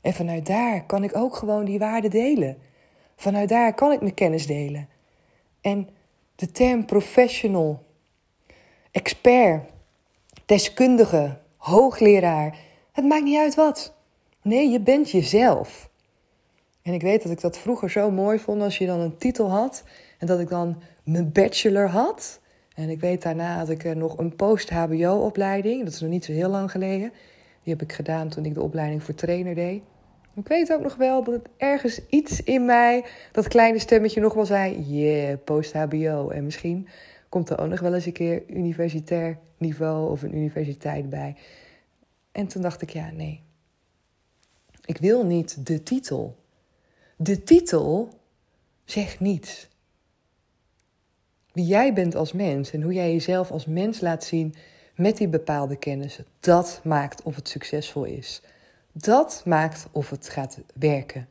En 0.00 0.12
vanuit 0.12 0.46
daar 0.46 0.86
kan 0.86 1.04
ik 1.04 1.16
ook 1.16 1.36
gewoon 1.36 1.64
die 1.64 1.78
waarden 1.78 2.10
delen. 2.10 2.58
Vanuit 3.16 3.48
daar 3.48 3.74
kan 3.74 3.92
ik 3.92 4.00
mijn 4.00 4.14
kennis 4.14 4.46
delen. 4.46 4.88
En 5.60 5.88
de 6.34 6.50
term 6.50 6.84
professional, 6.84 7.82
expert, 8.90 9.70
deskundige, 10.46 11.38
hoogleraar, 11.56 12.58
het 12.92 13.04
maakt 13.04 13.24
niet 13.24 13.38
uit 13.38 13.54
wat. 13.54 13.94
Nee, 14.42 14.68
je 14.68 14.80
bent 14.80 15.10
jezelf. 15.10 15.87
En 16.88 16.94
ik 16.94 17.02
weet 17.02 17.22
dat 17.22 17.32
ik 17.32 17.40
dat 17.40 17.58
vroeger 17.58 17.90
zo 17.90 18.10
mooi 18.10 18.38
vond 18.38 18.62
als 18.62 18.78
je 18.78 18.86
dan 18.86 19.00
een 19.00 19.16
titel 19.16 19.50
had 19.50 19.84
en 20.18 20.26
dat 20.26 20.40
ik 20.40 20.48
dan 20.48 20.82
mijn 21.04 21.32
bachelor 21.32 21.88
had. 21.88 22.40
En 22.74 22.88
ik 22.88 23.00
weet 23.00 23.22
daarna 23.22 23.58
had 23.58 23.70
ik 23.70 23.94
nog 23.94 24.18
een 24.18 24.36
post-HBO-opleiding, 24.36 25.84
dat 25.84 25.92
is 25.92 26.00
nog 26.00 26.10
niet 26.10 26.24
zo 26.24 26.32
heel 26.32 26.48
lang 26.48 26.70
geleden. 26.70 27.12
Die 27.62 27.72
heb 27.72 27.82
ik 27.82 27.92
gedaan 27.92 28.28
toen 28.28 28.44
ik 28.44 28.54
de 28.54 28.62
opleiding 28.62 29.02
voor 29.02 29.14
trainer 29.14 29.54
deed. 29.54 29.82
Ik 30.34 30.48
weet 30.48 30.72
ook 30.72 30.82
nog 30.82 30.94
wel 30.94 31.24
dat 31.24 31.40
ergens 31.56 32.00
iets 32.08 32.42
in 32.42 32.64
mij, 32.64 33.04
dat 33.32 33.48
kleine 33.48 33.78
stemmetje 33.78 34.20
nog 34.20 34.34
wel 34.34 34.46
zei: 34.46 34.80
Yeah, 34.80 35.38
post-HBO. 35.44 36.28
En 36.28 36.44
misschien 36.44 36.88
komt 37.28 37.50
er 37.50 37.58
ook 37.58 37.68
nog 37.68 37.80
wel 37.80 37.94
eens 37.94 38.06
een 38.06 38.12
keer 38.12 38.42
universitair 38.46 39.38
niveau 39.58 40.10
of 40.10 40.22
een 40.22 40.36
universiteit 40.36 41.10
bij. 41.10 41.36
En 42.32 42.46
toen 42.46 42.62
dacht 42.62 42.82
ik: 42.82 42.90
Ja, 42.90 43.10
nee. 43.10 43.42
Ik 44.84 44.98
wil 44.98 45.24
niet 45.26 45.66
de 45.66 45.82
titel. 45.82 46.36
De 47.20 47.42
titel 47.42 48.08
zegt 48.84 49.20
niets. 49.20 49.68
Wie 51.52 51.66
jij 51.66 51.92
bent 51.92 52.14
als 52.14 52.32
mens 52.32 52.72
en 52.72 52.82
hoe 52.82 52.92
jij 52.92 53.12
jezelf 53.12 53.50
als 53.50 53.66
mens 53.66 54.00
laat 54.00 54.24
zien 54.24 54.54
met 54.94 55.16
die 55.16 55.28
bepaalde 55.28 55.76
kennis, 55.76 56.20
dat 56.40 56.80
maakt 56.84 57.22
of 57.22 57.36
het 57.36 57.48
succesvol 57.48 58.04
is. 58.04 58.42
Dat 58.92 59.42
maakt 59.44 59.88
of 59.92 60.10
het 60.10 60.28
gaat 60.28 60.58
werken. 60.74 61.28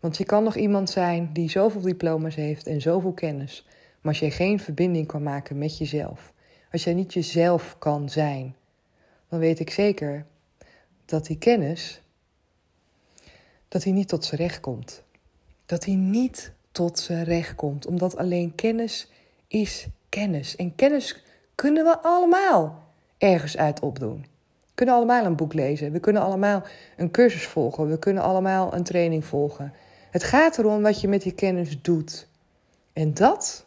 Want 0.00 0.16
je 0.16 0.24
kan 0.24 0.44
nog 0.44 0.56
iemand 0.56 0.90
zijn 0.90 1.30
die 1.32 1.50
zoveel 1.50 1.80
diploma's 1.80 2.34
heeft 2.34 2.66
en 2.66 2.80
zoveel 2.80 3.12
kennis, 3.12 3.66
maar 4.00 4.12
als 4.12 4.20
jij 4.20 4.30
geen 4.30 4.60
verbinding 4.60 5.06
kan 5.06 5.22
maken 5.22 5.58
met 5.58 5.78
jezelf, 5.78 6.32
als 6.72 6.84
jij 6.84 6.94
niet 6.94 7.12
jezelf 7.12 7.76
kan 7.78 8.08
zijn, 8.08 8.54
dan 9.28 9.38
weet 9.38 9.60
ik 9.60 9.70
zeker 9.70 10.26
dat 11.04 11.26
die 11.26 11.38
kennis, 11.38 12.01
dat 13.72 13.84
hij 13.84 13.92
niet 13.92 14.08
tot 14.08 14.24
zijn 14.24 14.40
recht 14.40 14.60
komt. 14.60 15.02
Dat 15.66 15.84
hij 15.84 15.94
niet 15.94 16.52
tot 16.72 16.98
zijn 16.98 17.24
recht 17.24 17.54
komt, 17.54 17.86
omdat 17.86 18.16
alleen 18.16 18.54
kennis 18.54 19.10
is 19.48 19.86
kennis. 20.08 20.56
En 20.56 20.74
kennis 20.74 21.22
kunnen 21.54 21.84
we 21.84 21.98
allemaal 22.02 22.82
ergens 23.18 23.56
uit 23.56 23.80
opdoen. 23.80 24.20
We 24.60 24.74
kunnen 24.74 24.94
allemaal 24.94 25.24
een 25.24 25.36
boek 25.36 25.52
lezen. 25.54 25.92
We 25.92 26.00
kunnen 26.00 26.22
allemaal 26.22 26.62
een 26.96 27.10
cursus 27.10 27.46
volgen. 27.46 27.88
We 27.88 27.98
kunnen 27.98 28.22
allemaal 28.22 28.74
een 28.74 28.82
training 28.82 29.24
volgen. 29.24 29.72
Het 30.10 30.24
gaat 30.24 30.58
erom 30.58 30.82
wat 30.82 31.00
je 31.00 31.08
met 31.08 31.22
die 31.22 31.34
kennis 31.34 31.82
doet. 31.82 32.26
En 32.92 33.14
dat, 33.14 33.66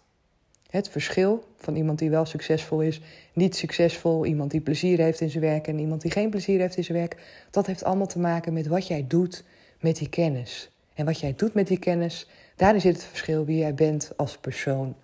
het 0.70 0.90
verschil 0.90 1.44
van 1.58 1.76
iemand 1.76 2.00
die 2.00 2.10
wel 2.10 2.26
succesvol 2.26 2.82
is, 2.82 3.02
niet 3.34 3.56
succesvol, 3.56 4.26
iemand 4.26 4.52
die 4.52 4.62
plezier 4.62 4.98
heeft 4.98 5.22
in 5.22 5.30
zijn 5.30 5.44
werk 5.44 5.68
en 5.68 5.80
iemand 5.80 6.02
die 6.02 6.12
geen 6.12 6.30
plezier 6.30 6.60
heeft 6.60 6.78
in 6.78 6.84
zijn 6.84 6.98
werk, 6.98 7.18
dat 7.52 7.66
heeft 7.66 7.84
allemaal 7.84 8.08
te 8.08 8.20
maken 8.20 8.54
met 8.54 8.68
wat 8.68 8.88
jij 8.88 9.06
doet 9.08 9.44
met 9.80 9.96
die 9.96 10.10
kennis. 10.10 10.70
En 10.94 11.06
wat 11.06 11.20
jij 11.20 11.34
doet 11.36 11.54
met 11.54 11.68
die 11.68 11.80
kennis, 11.80 12.28
daarin 12.56 12.82
zit 12.82 12.96
het 12.96 13.04
verschil 13.04 13.46
wie 13.46 13.58
jij 13.58 13.74
bent 13.74 14.12
als 14.16 14.38
persoon. 14.38 14.96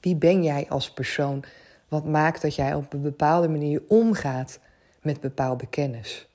Wie 0.00 0.16
ben 0.16 0.42
jij 0.42 0.66
als 0.68 0.90
persoon? 0.90 1.44
Wat 1.88 2.04
maakt 2.04 2.42
dat 2.42 2.54
jij 2.54 2.74
op 2.74 2.92
een 2.92 3.02
bepaalde 3.02 3.48
manier 3.48 3.82
omgaat 3.88 4.58
met 5.02 5.20
bepaalde 5.20 5.66
kennis? 5.66 6.28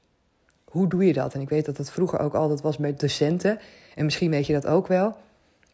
Hoe 0.63 0.87
doe 0.87 1.05
je 1.05 1.13
dat? 1.13 1.33
En 1.33 1.41
ik 1.41 1.49
weet 1.49 1.65
dat 1.65 1.77
dat 1.77 1.91
vroeger 1.91 2.19
ook 2.19 2.33
altijd 2.33 2.61
was 2.61 2.77
met 2.77 2.99
docenten. 2.99 3.59
En 3.95 4.05
misschien 4.05 4.29
weet 4.29 4.45
je 4.45 4.53
dat 4.53 4.65
ook 4.65 4.87
wel. 4.87 5.15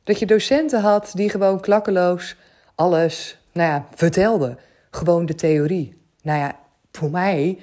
Dat 0.03 0.19
je 0.19 0.25
docenten 0.25 0.81
had 0.81 1.11
die 1.13 1.29
gewoon 1.29 1.59
klakkeloos 1.59 2.35
alles 2.75 3.39
nou 3.51 3.69
ja, 3.69 3.87
vertelden. 3.95 4.57
Gewoon 4.91 5.25
de 5.25 5.35
theorie. 5.35 6.01
Nou 6.21 6.39
ja, 6.39 6.59
voor 6.91 7.09
mij 7.09 7.59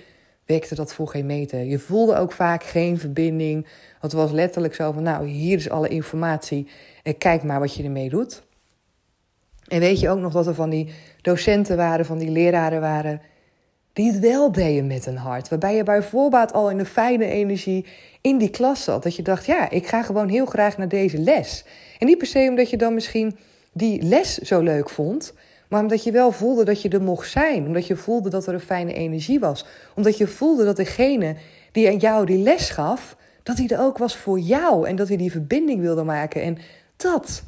werkte 0.49 0.75
dat 0.75 0.95
voor 0.95 1.09
geen 1.09 1.27
meter. 1.27 1.65
Je 1.65 1.79
voelde 1.79 2.17
ook 2.17 2.33
vaak 2.33 2.65
geen 2.65 2.99
verbinding. 2.99 3.67
Het 4.01 4.13
was 4.13 4.31
letterlijk 4.31 4.75
zo 4.75 4.93
van, 4.93 5.03
nou, 5.03 5.27
hier 5.27 5.57
is 5.57 5.71
alle 5.71 5.89
informatie 5.89 6.69
en 7.03 7.19
kijk 7.19 7.43
maar 7.43 7.61
wat 7.61 7.75
je 7.75 7.83
ermee 7.83 8.09
doet. 8.09 8.43
En 9.67 9.81
weet 9.81 10.01
je 10.01 10.09
ook 10.09 10.19
nog 10.19 10.33
dat 10.33 10.47
er 10.47 10.55
van 10.55 10.71
die 10.71 10.91
docenten 11.23 11.77
waren, 11.77 12.07
van 12.07 12.19
die 12.19 12.31
leraren 12.31 12.81
waren, 12.81 13.21
die 13.93 14.13
het 14.13 14.21
wel 14.21 14.53
deden 14.53 14.87
met 14.87 15.07
een 15.07 15.17
hart. 15.17 15.49
Waarbij 15.49 15.77
je 15.77 15.83
bij 15.83 16.03
voorbaat 16.03 16.53
al 16.53 16.71
in 16.71 16.79
de 16.79 16.87
fijne 16.87 17.27
energie 17.27 17.87
in 18.21 18.39
die 18.39 18.51
klas 18.51 18.85
zat. 18.85 19.03
Dat 19.03 19.17
je 19.17 19.23
dacht, 19.23 19.47
ja, 19.47 19.71
ik 19.71 19.87
ga 19.87 20.03
gewoon 20.03 20.29
heel 20.29 20.47
graag 20.47 20.77
naar 20.77 20.89
deze 20.89 21.19
les. 21.19 21.65
En 21.99 22.07
niet 22.07 22.19
per 22.19 22.27
se 22.27 22.47
omdat 22.49 22.71
je 22.71 22.77
dan 22.77 22.95
misschien 22.95 23.39
die 23.73 24.03
les 24.03 24.39
zo 24.39 24.61
leuk 24.61 24.91
vond, 24.91 25.35
maar 25.69 25.83
omdat 25.83 26.05
je 26.05 26.13
wel 26.13 26.33
voelde 26.33 26.65
dat 26.65 26.83
je 26.83 26.89
er 26.89 27.03
mocht 27.03 27.31
zijn. 27.31 27.67
Omdat 27.67 27.87
je 27.87 27.97
voelde 27.97 28.31
dat 28.31 28.47
er 28.47 28.55
een 28.55 28.61
fijne 28.61 28.93
energie 28.93 29.41
was. 29.41 29.65
Omdat 29.95 30.17
je 30.17 30.27
voelde 30.27 30.65
dat 30.65 30.77
degene 30.77 31.37
die 31.73 31.89
aan 31.89 31.97
jou 31.97 32.27
die 32.27 32.43
les 32.43 32.71
gaf, 32.71 33.17
dat 33.43 33.57
hij 33.57 33.69
er 33.69 33.81
ook 33.81 33.99
was 33.99 34.17
voor 34.17 34.39
jou. 34.39 34.89
En 34.89 34.97
dat 34.97 35.09
hij 35.09 35.17
die 35.17 35.31
verbinding 35.31 35.81
wilde 35.81 36.05
maken. 36.05 36.43
En 36.43 36.59
dat, 36.97 37.43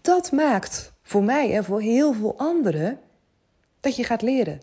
dat 0.00 0.32
maakt 0.32 0.92
voor 1.02 1.24
mij 1.24 1.54
en 1.56 1.64
voor 1.64 1.80
heel 1.80 2.12
veel 2.12 2.34
anderen 2.36 2.98
dat 3.80 3.96
je 3.96 4.04
gaat 4.04 4.22
leren. 4.22 4.60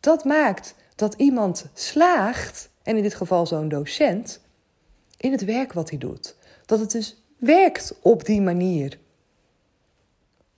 Dat 0.00 0.24
maakt 0.24 0.74
dat 0.94 1.14
iemand 1.14 1.66
slaagt, 1.74 2.70
en 2.82 2.96
in 2.96 3.02
dit 3.02 3.14
geval 3.14 3.46
zo'n 3.46 3.68
docent, 3.68 4.40
in 5.16 5.32
het 5.32 5.44
werk 5.44 5.72
wat 5.72 5.90
hij 5.90 5.98
doet. 5.98 6.36
Dat 6.66 6.80
het 6.80 6.90
dus 6.90 7.22
werkt 7.36 7.94
op 8.02 8.24
die 8.24 8.40
manier 8.40 8.98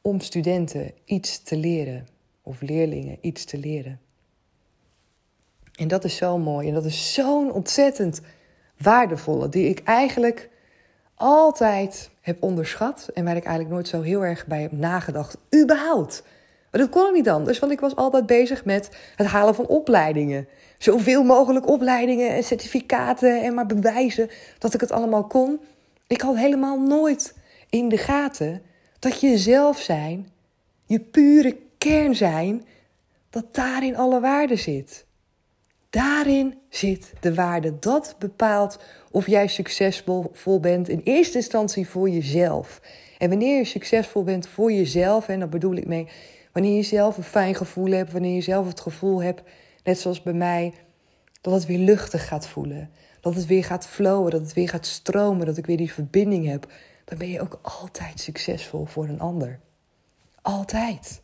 om 0.02 0.20
studenten 0.20 0.92
iets 1.04 1.42
te 1.42 1.56
leren 1.56 2.06
of 2.42 2.60
leerlingen 2.60 3.18
iets 3.20 3.44
te 3.44 3.58
leren. 3.58 4.00
En 5.74 5.88
dat 5.88 6.04
is 6.04 6.16
zo 6.16 6.38
mooi 6.38 6.68
en 6.68 6.74
dat 6.74 6.84
is 6.84 7.14
zo'n 7.14 7.52
ontzettend 7.52 8.20
waardevolle, 8.78 9.48
die 9.48 9.68
ik 9.68 9.82
eigenlijk 9.84 10.48
altijd 11.14 12.10
heb 12.20 12.42
onderschat 12.42 13.10
en 13.14 13.24
waar 13.24 13.36
ik 13.36 13.44
eigenlijk 13.44 13.74
nooit 13.74 13.88
zo 13.88 14.02
heel 14.02 14.24
erg 14.24 14.46
bij 14.46 14.62
heb 14.62 14.72
nagedacht, 14.72 15.36
überhaupt. 15.62 16.22
Maar 16.70 16.80
dat 16.80 16.90
kon 16.90 17.06
ik 17.06 17.12
niet 17.12 17.28
anders, 17.28 17.58
want 17.58 17.72
ik 17.72 17.80
was 17.80 17.96
altijd 17.96 18.26
bezig 18.26 18.64
met 18.64 18.96
het 19.16 19.26
halen 19.26 19.54
van 19.54 19.66
opleidingen. 19.66 20.48
Zoveel 20.78 21.22
mogelijk 21.22 21.68
opleidingen 21.68 22.30
en 22.30 22.44
certificaten 22.44 23.42
en 23.42 23.54
maar 23.54 23.66
bewijzen 23.66 24.30
dat 24.58 24.74
ik 24.74 24.80
het 24.80 24.92
allemaal 24.92 25.26
kon. 25.26 25.60
Ik 26.06 26.20
had 26.20 26.36
helemaal 26.36 26.80
nooit 26.80 27.34
in 27.70 27.88
de 27.88 27.98
gaten 27.98 28.62
dat 29.00 29.20
je 29.20 29.38
zelf 29.38 29.78
zijn, 29.78 30.28
je 30.86 31.00
pure 31.00 31.56
kern 31.78 32.14
zijn, 32.14 32.64
dat 33.30 33.54
daarin 33.54 33.96
alle 33.96 34.20
waarde 34.20 34.56
zit. 34.56 35.06
Daarin 35.90 36.58
zit 36.68 37.12
de 37.20 37.34
waarde. 37.34 37.78
Dat 37.78 38.16
bepaalt 38.18 38.78
of 39.10 39.26
jij 39.26 39.46
succesvol 39.46 40.60
bent 40.60 40.88
in 40.88 41.00
eerste 41.04 41.36
instantie 41.36 41.88
voor 41.88 42.08
jezelf. 42.08 42.80
En 43.18 43.28
wanneer 43.28 43.56
je 43.56 43.64
succesvol 43.64 44.22
bent 44.22 44.48
voor 44.48 44.72
jezelf, 44.72 45.28
en 45.28 45.38
daar 45.38 45.48
bedoel 45.48 45.74
ik 45.74 45.86
mee, 45.86 46.08
wanneer 46.52 46.76
je 46.76 46.82
zelf 46.82 47.16
een 47.16 47.22
fijn 47.22 47.54
gevoel 47.54 47.90
hebt, 47.90 48.12
wanneer 48.12 48.34
je 48.34 48.40
zelf 48.40 48.66
het 48.66 48.80
gevoel 48.80 49.22
hebt, 49.22 49.42
net 49.84 49.98
zoals 49.98 50.22
bij 50.22 50.32
mij, 50.32 50.72
dat 51.40 51.52
het 51.52 51.66
weer 51.66 51.78
luchtig 51.78 52.28
gaat 52.28 52.48
voelen. 52.48 52.90
Dat 53.20 53.34
het 53.34 53.46
weer 53.46 53.64
gaat 53.64 53.86
flowen, 53.86 54.30
dat 54.30 54.40
het 54.40 54.52
weer 54.52 54.68
gaat 54.68 54.86
stromen, 54.86 55.46
dat 55.46 55.56
ik 55.56 55.66
weer 55.66 55.76
die 55.76 55.92
verbinding 55.92 56.46
heb. 56.46 56.72
Dan 57.10 57.18
ben 57.18 57.28
je 57.28 57.40
ook 57.40 57.58
altijd 57.62 58.20
succesvol 58.20 58.84
voor 58.84 59.08
een 59.08 59.20
ander. 59.20 59.60
Altijd. 60.42 61.22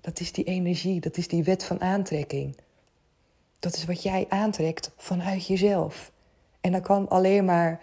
Dat 0.00 0.20
is 0.20 0.32
die 0.32 0.44
energie, 0.44 1.00
dat 1.00 1.16
is 1.16 1.28
die 1.28 1.44
wet 1.44 1.64
van 1.64 1.80
aantrekking. 1.80 2.56
Dat 3.58 3.76
is 3.76 3.84
wat 3.84 4.02
jij 4.02 4.26
aantrekt 4.28 4.90
vanuit 4.96 5.46
jezelf. 5.46 6.12
En 6.60 6.72
daar 6.72 6.80
kan 6.80 7.08
alleen 7.08 7.44
maar 7.44 7.80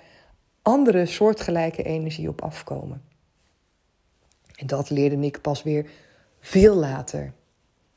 andere 0.62 1.06
soortgelijke 1.06 1.84
energie 1.84 2.30
op 2.30 2.42
afkomen. 2.42 3.04
En 4.56 4.68
dat 4.68 4.90
leerde 4.90 5.18
ik 5.18 5.42
pas 5.42 5.64
weer 5.64 5.90
veel 6.40 6.76
later. 6.76 7.34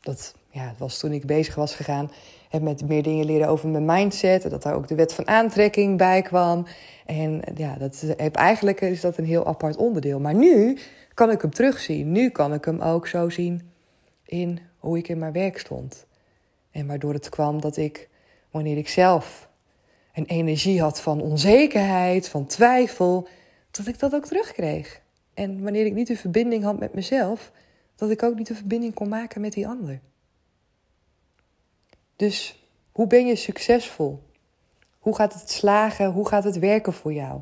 Dat 0.01 0.35
ja, 0.51 0.75
was 0.79 0.99
toen 0.99 1.13
ik 1.13 1.27
bezig 1.27 1.55
was 1.55 1.75
gegaan 1.75 2.11
heb 2.53 2.63
met 2.63 2.89
meer 2.89 3.03
dingen 3.03 3.25
leren 3.25 3.49
over 3.49 3.69
mijn 3.69 3.85
mindset. 3.85 4.51
Dat 4.51 4.63
daar 4.63 4.75
ook 4.75 4.89
de 4.89 4.95
wet 4.95 5.15
van 5.15 5.29
aantrekking 5.29 5.99
bij 5.99 6.23
kwam. 6.23 6.67
En 7.07 7.43
ja, 7.55 7.77
dat 7.77 8.05
heb, 8.17 8.37
eigenlijk 8.37 8.81
is 8.81 9.01
dat 9.01 9.17
een 9.17 9.25
heel 9.25 9.47
apart 9.47 9.77
onderdeel. 9.77 10.21
Maar 10.21 10.35
nu 10.35 10.79
kan 11.15 11.31
ik 11.31 11.41
hem 11.41 11.51
terugzien. 11.51 12.13
Nu 12.13 12.31
kan 12.31 12.55
ik 12.55 12.65
hem 12.65 12.81
ook 12.81 13.07
zo 13.07 13.29
zien 13.29 13.71
in 14.25 14.59
hoe 14.79 14.99
ik 14.99 15.09
in 15.09 15.19
mijn 15.19 15.33
werk 15.33 15.59
stond. 15.59 16.07
En 16.71 16.87
waardoor 16.87 17.13
het 17.13 17.29
kwam 17.29 17.61
dat 17.61 17.77
ik, 17.77 18.09
wanneer 18.51 18.77
ik 18.77 18.89
zelf 18.89 19.49
een 20.15 20.27
energie 20.27 20.81
had 20.81 21.01
van 21.01 21.21
onzekerheid, 21.21 22.29
van 22.29 22.47
twijfel, 22.47 23.29
dat 23.71 23.87
ik 23.87 23.99
dat 23.99 24.15
ook 24.15 24.27
terugkreeg. 24.27 25.01
En 25.35 25.63
wanneer 25.63 25.87
ik 25.87 25.95
niet 25.95 26.07
de 26.07 26.17
verbinding 26.17 26.65
had 26.65 26.79
met 26.79 26.95
mezelf, 26.95 27.53
dat 27.97 28.11
ik 28.11 28.23
ook 28.23 28.37
niet 28.37 28.47
de 28.47 28.55
verbinding 28.55 28.95
kon 28.95 29.09
maken 29.09 29.41
met 29.41 29.53
die 29.53 29.69
ander. 29.69 30.01
Dus 32.23 32.67
hoe 32.93 33.07
ben 33.07 33.27
je 33.27 33.37
succesvol? 33.37 34.23
Hoe 34.99 35.15
gaat 35.15 35.35
het 35.35 35.51
slagen? 35.51 36.11
Hoe 36.11 36.29
gaat 36.29 36.45
het 36.45 36.59
werken 36.59 36.93
voor 36.93 37.13
jou? 37.13 37.41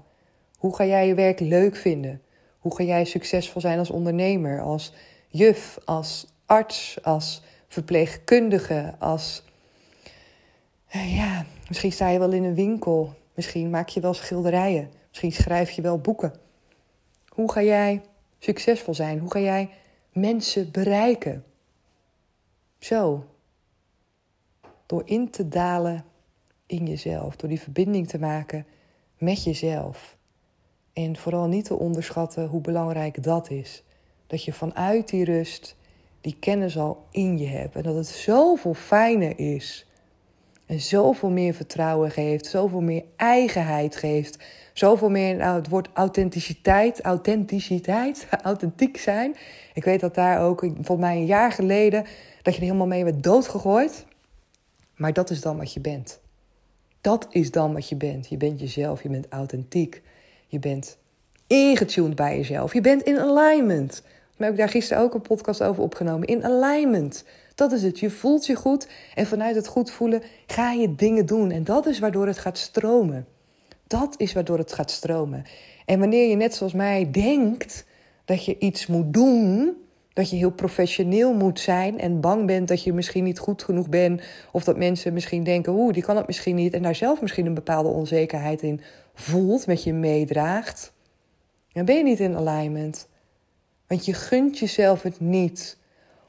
Hoe 0.57 0.75
ga 0.75 0.85
jij 0.85 1.07
je 1.07 1.15
werk 1.15 1.41
leuk 1.41 1.77
vinden? 1.77 2.23
Hoe 2.59 2.77
ga 2.77 2.85
jij 2.85 3.05
succesvol 3.05 3.61
zijn 3.61 3.79
als 3.79 3.91
ondernemer, 3.91 4.61
als 4.61 4.93
juf, 5.29 5.79
als 5.85 6.27
arts, 6.47 6.99
als 7.03 7.43
verpleegkundige, 7.69 8.95
als. 8.99 9.43
Eh, 10.89 11.17
ja, 11.17 11.47
misschien 11.69 11.93
sta 11.93 12.09
je 12.09 12.19
wel 12.19 12.33
in 12.33 12.45
een 12.45 12.55
winkel. 12.55 13.15
Misschien 13.35 13.71
maak 13.71 13.89
je 13.89 14.01
wel 14.01 14.15
schilderijen. 14.15 14.91
Misschien 15.09 15.33
schrijf 15.33 15.71
je 15.71 15.83
wel 15.83 15.99
boeken. 15.99 16.35
Hoe 17.29 17.53
ga 17.53 17.63
jij 17.63 18.03
succesvol 18.39 18.95
zijn? 18.95 19.19
Hoe 19.19 19.31
ga 19.31 19.39
jij 19.41 19.71
mensen 20.13 20.71
bereiken? 20.71 21.45
Zo, 22.79 23.25
door 24.91 25.03
in 25.05 25.31
te 25.31 25.49
dalen 25.49 26.05
in 26.67 26.87
jezelf, 26.87 27.37
door 27.37 27.49
die 27.49 27.61
verbinding 27.61 28.09
te 28.09 28.19
maken 28.19 28.67
met 29.19 29.45
jezelf. 29.45 30.17
En 30.93 31.17
vooral 31.17 31.47
niet 31.47 31.65
te 31.65 31.79
onderschatten 31.79 32.47
hoe 32.47 32.61
belangrijk 32.61 33.23
dat 33.23 33.51
is. 33.51 33.83
Dat 34.27 34.45
je 34.45 34.53
vanuit 34.53 35.09
die 35.09 35.25
rust 35.25 35.77
die 36.21 36.37
kennis 36.41 36.79
al 36.79 37.07
in 37.11 37.39
je 37.39 37.47
hebt. 37.47 37.77
En 37.77 37.83
dat 37.83 37.95
het 37.95 38.07
zoveel 38.07 38.75
fijner 38.75 39.39
is. 39.39 39.87
En 40.67 40.81
zoveel 40.81 41.31
meer 41.31 41.55
vertrouwen 41.55 42.11
geeft, 42.11 42.47
zoveel 42.47 42.81
meer 42.81 43.05
eigenheid 43.17 43.97
geeft. 43.97 44.39
Zoveel 44.73 45.11
meer, 45.11 45.37
nou, 45.37 45.57
het 45.57 45.69
woord 45.69 45.89
authenticiteit, 45.93 47.01
authenticiteit, 47.01 48.27
authentiek 48.43 48.97
zijn. 48.97 49.37
Ik 49.75 49.85
weet 49.85 50.01
dat 50.01 50.15
daar 50.15 50.41
ook, 50.41 50.61
volgens 50.61 50.99
mij 50.99 51.17
een 51.17 51.27
jaar 51.27 51.53
geleden, 51.53 52.05
dat 52.43 52.55
je 52.55 52.61
er 52.61 52.67
helemaal 52.67 52.87
mee 52.87 53.05
werd 53.05 53.23
doodgegooid. 53.23 54.09
Maar 55.01 55.13
dat 55.13 55.31
is 55.31 55.41
dan 55.41 55.57
wat 55.57 55.73
je 55.73 55.81
bent. 55.81 56.21
Dat 57.01 57.27
is 57.31 57.51
dan 57.51 57.73
wat 57.73 57.89
je 57.89 57.97
bent. 57.97 58.29
Je 58.29 58.37
bent 58.37 58.61
jezelf, 58.61 59.03
je 59.03 59.09
bent 59.09 59.27
authentiek. 59.29 60.03
Je 60.47 60.59
bent 60.59 60.99
ingetuned 61.47 62.15
bij 62.15 62.37
jezelf. 62.37 62.73
Je 62.73 62.81
bent 62.81 63.03
in 63.03 63.19
alignment. 63.19 64.03
We 64.37 64.45
hebben 64.45 64.61
daar 64.61 64.69
gisteren 64.69 65.03
ook 65.03 65.15
een 65.15 65.23
podcast 65.23 65.63
over 65.63 65.83
opgenomen. 65.83 66.29
In 66.29 66.45
alignment. 66.45 67.25
Dat 67.55 67.73
is 67.73 67.83
het. 67.83 67.99
Je 67.99 68.11
voelt 68.11 68.47
je 68.47 68.55
goed 68.55 68.89
en 69.15 69.27
vanuit 69.27 69.55
het 69.55 69.67
goed 69.67 69.91
voelen 69.91 70.23
ga 70.47 70.73
je 70.73 70.95
dingen 70.95 71.27
doen. 71.27 71.51
En 71.51 71.65
dat 71.65 71.87
is 71.87 71.99
waardoor 71.99 72.27
het 72.27 72.39
gaat 72.39 72.59
stromen. 72.59 73.27
Dat 73.87 74.15
is 74.17 74.33
waardoor 74.33 74.59
het 74.59 74.73
gaat 74.73 74.91
stromen. 74.91 75.45
En 75.87 75.99
wanneer 75.99 76.29
je 76.29 76.37
net 76.37 76.55
zoals 76.55 76.73
mij 76.73 77.11
denkt 77.11 77.85
dat 78.25 78.45
je 78.45 78.59
iets 78.59 78.87
moet 78.87 79.13
doen, 79.13 79.77
dat 80.21 80.31
je 80.31 80.37
heel 80.37 80.51
professioneel 80.51 81.35
moet 81.35 81.61
zijn 81.61 82.01
en 82.01 82.21
bang 82.21 82.47
bent 82.47 82.69
dat 82.69 82.83
je 82.83 82.93
misschien 82.93 83.25
niet 83.25 83.39
goed 83.39 83.63
genoeg 83.63 83.89
bent. 83.89 84.23
Of 84.53 84.65
dat 84.65 84.77
mensen 84.77 85.13
misschien 85.13 85.45
denken, 85.45 85.73
oeh, 85.73 85.93
die 85.93 86.03
kan 86.03 86.17
het 86.17 86.27
misschien 86.27 86.55
niet. 86.55 86.75
En 86.75 86.83
daar 86.83 86.95
zelf 86.95 87.21
misschien 87.21 87.47
een 87.47 87.55
bepaalde 87.55 87.89
onzekerheid 87.89 88.63
in 88.63 88.81
voelt, 89.15 89.67
met 89.67 89.83
je 89.83 89.93
meedraagt. 89.93 90.93
Dan 91.73 91.85
ben 91.85 91.97
je 91.97 92.03
niet 92.03 92.21
in 92.21 92.37
alignment. 92.37 93.09
Want 93.87 94.05
je 94.05 94.15
gunt 94.15 94.59
jezelf 94.59 95.03
het 95.03 95.21
niet 95.21 95.77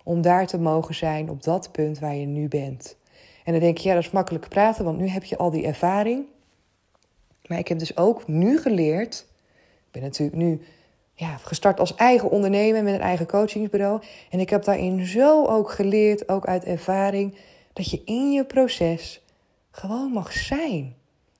om 0.03 0.21
daar 0.21 0.47
te 0.47 0.59
mogen 0.59 0.95
zijn 0.95 1.29
op 1.29 1.43
dat 1.43 1.71
punt 1.71 1.99
waar 1.99 2.15
je 2.15 2.25
nu 2.25 2.47
bent. 2.47 2.97
En 3.43 3.51
dan 3.51 3.61
denk 3.61 3.77
je, 3.77 3.87
ja, 3.89 3.95
dat 3.95 4.03
is 4.03 4.11
makkelijk 4.11 4.49
praten, 4.49 4.85
want 4.85 4.97
nu 4.97 5.07
heb 5.07 5.23
je 5.23 5.37
al 5.37 5.51
die 5.51 5.65
ervaring. 5.65 6.25
Maar 7.47 7.59
ik 7.59 7.67
heb 7.67 7.79
dus 7.79 7.97
ook 7.97 8.27
nu 8.27 8.59
geleerd. 8.59 9.25
Ik 9.85 9.91
ben 9.91 10.01
natuurlijk 10.01 10.37
nu 10.37 10.61
gestart 11.27 11.79
als 11.79 11.95
eigen 11.95 12.29
ondernemer 12.29 12.83
met 12.83 12.93
een 12.93 13.01
eigen 13.01 13.27
coachingsbureau. 13.27 14.01
En 14.29 14.39
ik 14.39 14.49
heb 14.49 14.63
daarin 14.63 15.05
zo 15.05 15.45
ook 15.45 15.71
geleerd, 15.71 16.29
ook 16.29 16.45
uit 16.45 16.63
ervaring, 16.63 17.35
dat 17.73 17.91
je 17.91 18.01
in 18.05 18.31
je 18.31 18.45
proces 18.45 19.21
gewoon 19.71 20.11
mag 20.11 20.33
zijn. 20.33 20.95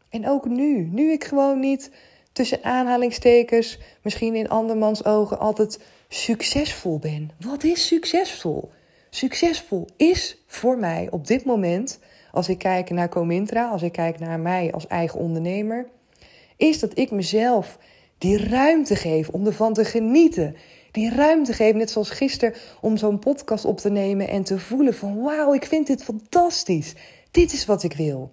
En 0.10 0.28
ook 0.28 0.46
nu, 0.46 0.89
nu 0.91 1.12
ik 1.12 1.24
gewoon 1.24 1.60
niet 1.60 1.91
tussen 2.32 2.63
aanhalingstekens, 2.63 3.80
misschien 4.02 4.36
in 4.36 4.50
andermans 4.50 5.06
ogen, 5.06 5.39
altijd 5.39 5.80
succesvol 6.08 7.00
ben. 7.00 7.32
Wat 7.39 7.63
is 7.63 7.88
succesvol? 7.88 8.72
Succesvol 9.10 9.88
is 9.98 10.38
voor 10.48 10.78
mij 10.78 11.08
op 11.12 11.28
dit 11.28 11.46
moment, 11.46 12.00
als 12.32 12.50
ik 12.50 12.58
kijk 12.58 12.89
naar 12.89 13.10
Comintra, 13.10 13.70
als 13.70 13.82
ik 13.82 13.91
kijk 13.91 14.20
naar 14.20 14.39
mij 14.39 14.72
als 14.74 14.88
eigen 14.88 15.20
ondernemer, 15.20 15.88
is 16.58 16.80
dat 16.80 16.98
ik 16.98 17.12
mezelf 17.12 17.78
die 18.21 18.47
ruimte 18.49 18.95
geef 18.95 19.29
om 19.29 19.45
ervan 19.45 19.73
te 19.73 19.86
genieten. 19.86 20.55
Die 20.91 21.15
ruimte 21.15 21.53
geef, 21.53 21.73
net 21.73 21.91
zoals 21.91 22.10
gisteren, 22.10 22.55
om 22.81 22.97
zo'n 22.97 23.19
podcast 23.19 23.65
op 23.65 23.77
te 23.77 23.89
nemen 23.89 24.27
en 24.27 24.43
te 24.43 24.60
voelen 24.60 24.93
van 24.93 25.21
wauw, 25.21 25.53
ik 25.53 25.65
vind 25.65 25.88
dit 25.88 26.03
fantastisch. 26.03 26.93
Dit 27.31 27.53
is 27.53 27.65
wat 27.65 27.84
ik 27.84 27.93
wil. 27.93 28.31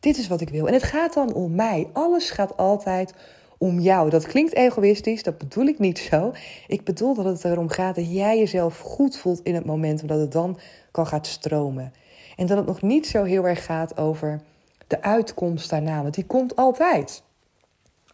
Dit 0.00 0.18
is 0.18 0.28
wat 0.28 0.40
ik 0.40 0.48
wil. 0.48 0.66
En 0.66 0.72
het 0.72 0.82
gaat 0.82 1.14
dan 1.14 1.34
om 1.34 1.54
mij. 1.54 1.88
Alles 1.92 2.30
gaat 2.30 2.56
altijd 2.56 3.14
om 3.58 3.80
jou. 3.80 4.10
Dat 4.10 4.26
klinkt 4.26 4.54
egoïstisch, 4.54 5.22
dat 5.22 5.38
bedoel 5.38 5.66
ik 5.66 5.78
niet 5.78 5.98
zo. 5.98 6.32
Ik 6.66 6.84
bedoel 6.84 7.14
dat 7.14 7.24
het 7.24 7.44
erom 7.44 7.68
gaat 7.68 7.94
dat 7.94 8.12
jij 8.12 8.38
jezelf 8.38 8.78
goed 8.78 9.16
voelt 9.16 9.40
in 9.42 9.54
het 9.54 9.64
moment, 9.64 10.00
omdat 10.00 10.20
het 10.20 10.32
dan 10.32 10.58
kan 10.90 11.06
gaan 11.06 11.24
stromen. 11.24 11.92
En 12.36 12.46
dat 12.46 12.56
het 12.56 12.66
nog 12.66 12.82
niet 12.82 13.06
zo 13.06 13.24
heel 13.24 13.46
erg 13.46 13.64
gaat 13.64 13.96
over 13.96 14.40
de 14.86 15.02
uitkomst 15.02 15.70
daarna, 15.70 16.02
want 16.02 16.14
die 16.14 16.26
komt 16.26 16.56
altijd. 16.56 17.22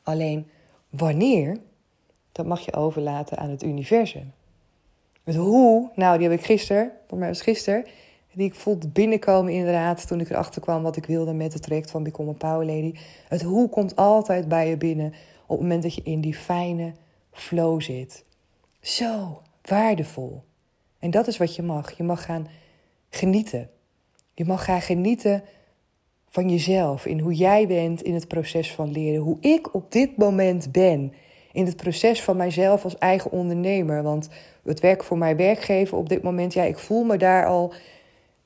Alleen 0.03 0.49
wanneer, 0.97 1.57
dat 2.33 2.47
mag 2.47 2.61
je 2.61 2.75
overlaten 2.75 3.39
aan 3.39 3.51
het 3.51 3.63
universum. 3.63 4.33
Het 5.25 5.37
hoe, 5.37 5.91
nou 5.95 6.19
die 6.19 6.29
heb 6.29 6.39
ik 6.39 6.45
gisteren, 6.45 6.93
voor 7.09 7.19
mij 7.19 7.29
was 7.29 7.41
gisteren, 7.41 7.85
die 8.33 8.47
ik 8.47 8.55
voelde 8.55 8.89
binnenkomen 8.89 9.53
inderdaad 9.53 10.07
toen 10.07 10.21
ik 10.21 10.31
erachter 10.31 10.61
kwam 10.61 10.83
wat 10.83 10.97
ik 10.97 11.07
wilde 11.07 11.33
met 11.33 11.53
het 11.53 11.63
traject 11.63 11.91
van 11.91 12.03
Become 12.03 12.31
a 12.31 12.33
Power 12.33 12.67
Lady. 12.67 12.95
Het 13.29 13.43
hoe 13.43 13.69
komt 13.69 13.97
altijd 13.97 14.49
bij 14.49 14.69
je 14.69 14.77
binnen 14.77 15.13
op 15.47 15.49
het 15.49 15.61
moment 15.61 15.83
dat 15.83 15.95
je 15.95 16.03
in 16.05 16.21
die 16.21 16.35
fijne 16.35 16.93
flow 17.33 17.81
zit. 17.81 18.25
Zo 18.81 19.43
waardevol. 19.63 20.43
En 20.99 21.11
dat 21.11 21.27
is 21.27 21.37
wat 21.37 21.55
je 21.55 21.63
mag. 21.63 21.97
Je 21.97 22.03
mag 22.03 22.25
gaan 22.25 22.47
genieten. 23.11 23.71
Je 24.35 24.45
mag 24.45 24.65
gaan 24.65 24.81
genieten 24.83 25.43
van 26.35 26.51
jezelf, 26.51 27.07
in 27.07 27.21
hoe 27.21 27.35
jij 27.35 27.67
bent 27.67 28.03
in 28.03 28.15
het 28.15 28.29
proces 28.29 28.73
van 28.73 28.91
leren, 28.91 29.21
hoe 29.21 29.37
ik 29.41 29.75
op 29.75 29.93
dit 29.93 30.17
moment 30.17 30.73
ben. 30.73 31.13
in 31.53 31.67
het 31.67 31.77
proces 31.77 32.23
van 32.23 32.37
mijzelf 32.37 32.85
als 32.85 32.99
eigen 32.99 33.31
ondernemer. 33.31 34.03
Want 34.03 34.29
het 34.65 34.81
werk 34.81 35.05
voor 35.05 35.19
mijn 35.19 35.37
werkgever 35.37 35.97
op 35.97 36.09
dit 36.09 36.23
moment, 36.23 36.53
ja, 36.53 36.63
ik 36.63 36.79
voel 36.79 37.05
me 37.05 37.17
daar 37.17 37.47
al, 37.47 37.73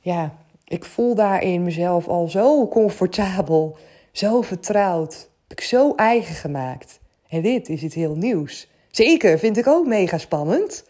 ja, 0.01 0.35
ik 0.65 0.85
voel 0.85 1.15
daarin 1.15 1.63
mezelf 1.63 2.09
al 2.09 2.29
zo 2.29 2.69
comfortabel, 2.69 3.77
zo 4.13 4.41
vertrouwd. 4.41 5.31
Heb 5.49 5.59
ik 5.59 5.65
zo 5.65 5.95
eigen 5.95 6.35
gemaakt. 6.35 7.01
En 7.29 7.43
dit 7.43 7.69
is 7.69 7.83
iets 7.83 7.95
heel 7.95 8.17
nieuws. 8.17 8.69
Zeker, 8.91 9.39
vind 9.39 9.57
ik 9.57 9.67
ook 9.67 9.87
mega 9.87 10.19
spannend. 10.19 10.85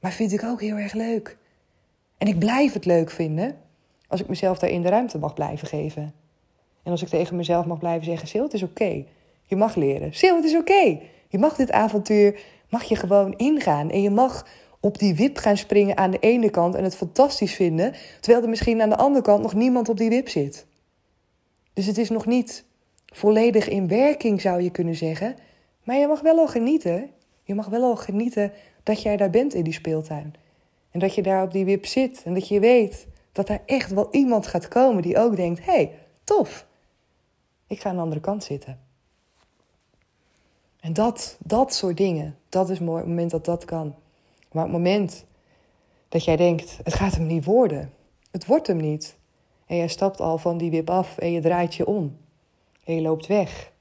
Maar 0.00 0.12
vind 0.12 0.32
ik 0.32 0.42
ook 0.42 0.60
heel 0.60 0.76
erg 0.76 0.92
leuk. 0.92 1.36
En 2.18 2.26
ik 2.26 2.38
blijf 2.38 2.72
het 2.72 2.84
leuk 2.84 3.10
vinden 3.10 3.56
als 4.08 4.20
ik 4.20 4.28
mezelf 4.28 4.58
daarin 4.58 4.82
de 4.82 4.88
ruimte 4.88 5.18
mag 5.18 5.34
blijven 5.34 5.68
geven. 5.68 6.17
En 6.88 6.94
als 6.94 7.02
ik 7.02 7.08
tegen 7.08 7.36
mezelf 7.36 7.66
mag 7.66 7.78
blijven 7.78 8.04
zeggen: 8.04 8.28
Sil, 8.32 8.42
het 8.42 8.54
is 8.54 8.62
oké. 8.62 9.04
Je 9.42 9.56
mag 9.56 9.74
leren. 9.74 10.14
Sil, 10.20 10.36
het 10.36 10.44
is 10.44 10.56
oké. 10.56 11.00
Je 11.28 11.38
mag 11.38 11.56
dit 11.56 11.70
avontuur, 11.70 12.40
mag 12.68 12.82
je 12.82 12.96
gewoon 12.96 13.36
ingaan. 13.36 13.90
En 13.90 14.02
je 14.02 14.10
mag 14.10 14.46
op 14.80 14.98
die 14.98 15.14
wip 15.14 15.36
gaan 15.36 15.56
springen 15.56 15.96
aan 15.96 16.10
de 16.10 16.18
ene 16.18 16.50
kant 16.50 16.74
en 16.74 16.84
het 16.84 16.96
fantastisch 16.96 17.54
vinden, 17.54 17.94
terwijl 18.20 18.42
er 18.42 18.48
misschien 18.48 18.82
aan 18.82 18.88
de 18.88 18.96
andere 18.96 19.24
kant 19.24 19.42
nog 19.42 19.54
niemand 19.54 19.88
op 19.88 19.96
die 19.96 20.08
wip 20.08 20.28
zit. 20.28 20.66
Dus 21.72 21.86
het 21.86 21.98
is 21.98 22.10
nog 22.10 22.26
niet 22.26 22.64
volledig 23.06 23.68
in 23.68 23.88
werking, 23.88 24.40
zou 24.40 24.62
je 24.62 24.70
kunnen 24.70 24.94
zeggen. 24.94 25.36
Maar 25.84 25.96
je 25.96 26.06
mag 26.06 26.20
wel 26.20 26.38
al 26.38 26.48
genieten. 26.48 27.10
Je 27.42 27.54
mag 27.54 27.66
wel 27.66 27.82
al 27.82 27.96
genieten 27.96 28.52
dat 28.82 29.02
jij 29.02 29.16
daar 29.16 29.30
bent 29.30 29.54
in 29.54 29.64
die 29.64 29.72
speeltuin. 29.72 30.34
En 30.90 31.00
dat 31.00 31.14
je 31.14 31.22
daar 31.22 31.42
op 31.42 31.52
die 31.52 31.64
wip 31.64 31.86
zit. 31.86 32.22
En 32.24 32.34
dat 32.34 32.48
je 32.48 32.60
weet 32.60 33.06
dat 33.32 33.48
er 33.48 33.60
echt 33.66 33.90
wel 33.90 34.08
iemand 34.10 34.46
gaat 34.46 34.68
komen 34.68 35.02
die 35.02 35.18
ook 35.18 35.36
denkt: 35.36 35.64
hé, 35.64 35.72
hey, 35.72 35.92
tof. 36.24 36.66
Ik 37.68 37.80
ga 37.80 37.88
aan 37.88 37.96
de 37.96 38.02
andere 38.02 38.20
kant 38.20 38.44
zitten. 38.44 38.80
En 40.80 40.92
dat, 40.92 41.36
dat 41.44 41.74
soort 41.74 41.96
dingen, 41.96 42.38
dat 42.48 42.70
is 42.70 42.78
mooi, 42.78 42.98
het 42.98 43.08
moment 43.08 43.30
dat 43.30 43.44
dat 43.44 43.64
kan. 43.64 43.94
Maar 44.52 44.62
het 44.62 44.72
moment 44.72 45.24
dat 46.08 46.24
jij 46.24 46.36
denkt, 46.36 46.78
het 46.84 46.94
gaat 46.94 47.14
hem 47.14 47.26
niet 47.26 47.44
worden. 47.44 47.92
Het 48.30 48.46
wordt 48.46 48.66
hem 48.66 48.76
niet. 48.76 49.16
En 49.66 49.76
jij 49.76 49.88
stapt 49.88 50.20
al 50.20 50.38
van 50.38 50.58
die 50.58 50.70
wip 50.70 50.90
af 50.90 51.18
en 51.18 51.32
je 51.32 51.40
draait 51.40 51.74
je 51.74 51.86
om. 51.86 52.16
En 52.84 52.94
je 52.94 53.00
loopt 53.00 53.26
weg. 53.26 53.72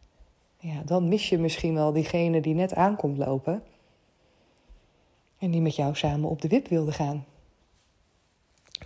Ja, 0.57 0.81
dan 0.85 1.07
mis 1.07 1.29
je 1.29 1.37
misschien 1.37 1.73
wel 1.73 1.93
diegene 1.93 2.41
die 2.41 2.53
net 2.53 2.75
aankomt 2.75 3.17
lopen. 3.17 3.63
En 5.37 5.51
die 5.51 5.61
met 5.61 5.75
jou 5.75 5.95
samen 5.95 6.29
op 6.29 6.41
de 6.41 6.47
wip 6.47 6.67
wilde 6.67 6.91
gaan. 6.91 7.25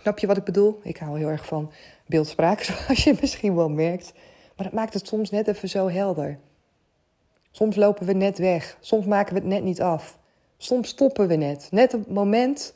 Snap 0.00 0.18
je 0.18 0.26
wat 0.26 0.36
ik 0.36 0.44
bedoel? 0.44 0.80
Ik 0.82 0.96
hou 0.96 1.18
heel 1.18 1.28
erg 1.28 1.46
van 1.46 1.72
beeldspraak, 2.06 2.62
zoals 2.68 3.04
je 3.04 3.18
misschien 3.20 3.54
wel 3.54 3.68
merkt. 3.68 4.12
Maar 4.56 4.66
dat 4.66 4.74
maakt 4.74 4.94
het 4.94 5.06
soms 5.06 5.30
net 5.30 5.48
even 5.48 5.68
zo 5.68 5.88
helder. 5.88 6.38
Soms 7.50 7.76
lopen 7.76 8.06
we 8.06 8.12
net 8.12 8.38
weg. 8.38 8.76
Soms 8.80 9.06
maken 9.06 9.34
we 9.34 9.40
het 9.40 9.48
net 9.48 9.62
niet 9.62 9.82
af. 9.82 10.18
Soms 10.56 10.88
stoppen 10.88 11.28
we 11.28 11.34
net. 11.34 11.68
Net 11.70 11.94
op 11.94 12.00
het 12.00 12.14
moment 12.14 12.74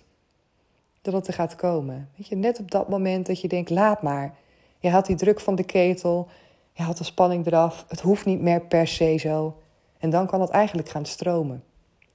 dat 1.02 1.14
het 1.14 1.26
er 1.26 1.34
gaat 1.34 1.56
komen. 1.56 2.10
Weet 2.16 2.26
je, 2.26 2.36
net 2.36 2.58
op 2.58 2.70
dat 2.70 2.88
moment 2.88 3.26
dat 3.26 3.40
je 3.40 3.48
denkt, 3.48 3.70
laat 3.70 4.02
maar. 4.02 4.34
Je 4.78 4.90
had 4.90 5.06
die 5.06 5.16
druk 5.16 5.40
van 5.40 5.54
de 5.54 5.64
ketel. 5.64 6.28
Je 6.72 6.82
had 6.82 6.98
de 6.98 7.04
spanning 7.04 7.46
eraf. 7.46 7.84
Het 7.88 8.00
hoeft 8.00 8.24
niet 8.24 8.40
meer 8.40 8.60
per 8.60 8.86
se 8.86 9.16
zo. 9.16 9.56
En 9.98 10.10
dan 10.10 10.26
kan 10.26 10.40
het 10.40 10.50
eigenlijk 10.50 10.88
gaan 10.88 11.06
stromen. 11.06 11.64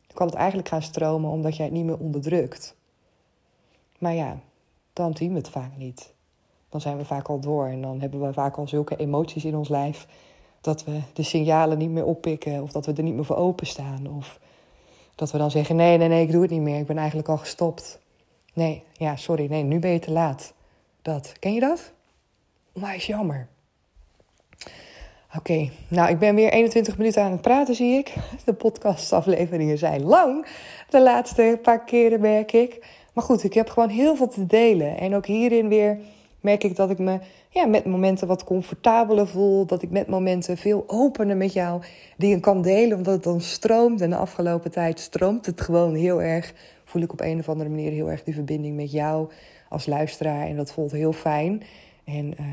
Dan 0.07 0.15
kan 0.15 0.27
het 0.27 0.35
eigenlijk 0.35 0.67
gaan 0.67 0.81
stromen 0.81 1.31
omdat 1.31 1.55
jij 1.55 1.65
het 1.65 1.73
niet 1.73 1.85
meer 1.85 1.97
onderdrukt. 1.97 2.75
Maar 3.97 4.13
ja, 4.13 4.39
dan 4.93 5.15
zien 5.15 5.31
we 5.31 5.37
het 5.37 5.49
vaak 5.49 5.77
niet. 5.77 6.13
Dan 6.71 6.81
zijn 6.81 6.97
we 6.97 7.05
vaak 7.05 7.27
al 7.27 7.39
door 7.39 7.65
en 7.65 7.81
dan 7.81 7.99
hebben 7.99 8.21
we 8.21 8.33
vaak 8.33 8.57
al 8.57 8.67
zulke 8.67 8.95
emoties 8.95 9.45
in 9.45 9.55
ons 9.55 9.69
lijf 9.69 10.07
dat 10.61 10.83
we 10.83 10.99
de 11.13 11.23
signalen 11.23 11.77
niet 11.77 11.89
meer 11.89 12.05
oppikken 12.05 12.61
of 12.61 12.71
dat 12.71 12.85
we 12.85 12.93
er 12.93 13.03
niet 13.03 13.15
meer 13.15 13.25
voor 13.25 13.35
openstaan. 13.35 14.07
Of 14.17 14.39
dat 15.15 15.31
we 15.31 15.37
dan 15.37 15.51
zeggen: 15.51 15.75
nee, 15.75 15.97
nee, 15.97 16.07
nee, 16.07 16.23
ik 16.23 16.31
doe 16.31 16.41
het 16.41 16.51
niet 16.51 16.61
meer. 16.61 16.79
Ik 16.79 16.87
ben 16.87 16.97
eigenlijk 16.97 17.27
al 17.27 17.37
gestopt. 17.37 17.99
Nee, 18.53 18.83
ja, 18.93 19.15
sorry, 19.15 19.47
nee, 19.49 19.63
nu 19.63 19.79
ben 19.79 19.91
je 19.91 19.99
te 19.99 20.11
laat. 20.11 20.53
Dat. 21.01 21.33
Ken 21.39 21.53
je 21.53 21.59
dat? 21.59 21.91
Maar 22.73 22.95
is 22.95 23.05
jammer. 23.05 23.47
Oké, 25.37 25.69
nou, 25.87 26.09
ik 26.09 26.19
ben 26.19 26.35
weer 26.35 26.51
21 26.51 26.97
minuten 26.97 27.23
aan 27.23 27.31
het 27.31 27.41
praten, 27.41 27.75
zie 27.75 27.97
ik. 27.97 28.13
De 28.45 28.53
podcastafleveringen 28.53 29.77
zijn 29.77 30.03
lang. 30.03 30.45
De 30.89 31.01
laatste 31.01 31.59
paar 31.61 31.83
keren 31.83 32.21
merk 32.21 32.51
ik. 32.51 32.85
Maar 33.13 33.23
goed, 33.23 33.43
ik 33.43 33.53
heb 33.53 33.69
gewoon 33.69 33.89
heel 33.89 34.15
veel 34.15 34.27
te 34.27 34.45
delen. 34.45 34.97
En 34.97 35.15
ook 35.15 35.25
hierin 35.25 35.67
weer 35.67 35.99
merk 36.41 36.63
ik 36.63 36.75
dat 36.75 36.89
ik 36.89 36.99
me 36.99 37.19
ja, 37.49 37.65
met 37.65 37.85
momenten 37.85 38.27
wat 38.27 38.43
comfortabeler 38.43 39.27
voel. 39.27 39.65
Dat 39.65 39.81
ik 39.81 39.89
met 39.89 40.07
momenten 40.07 40.57
veel 40.57 40.83
opener 40.87 41.37
met 41.37 41.53
jou 41.53 41.81
dingen 42.17 42.39
kan 42.39 42.61
delen. 42.61 42.97
Omdat 42.97 43.13
het 43.13 43.23
dan 43.23 43.41
stroomt. 43.41 44.01
En 44.01 44.09
de 44.09 44.15
afgelopen 44.15 44.71
tijd 44.71 44.99
stroomt 44.99 45.45
het 45.45 45.61
gewoon 45.61 45.95
heel 45.95 46.21
erg. 46.21 46.53
Voel 46.85 47.01
ik 47.01 47.11
op 47.11 47.21
een 47.21 47.39
of 47.39 47.49
andere 47.49 47.69
manier 47.69 47.91
heel 47.91 48.09
erg 48.09 48.23
die 48.23 48.33
verbinding 48.33 48.75
met 48.75 48.91
jou 48.91 49.29
als 49.69 49.85
luisteraar. 49.85 50.47
En 50.47 50.55
dat 50.55 50.71
voelt 50.71 50.91
heel 50.91 51.13
fijn. 51.13 51.63
En 52.03 52.33
uh, 52.39 52.45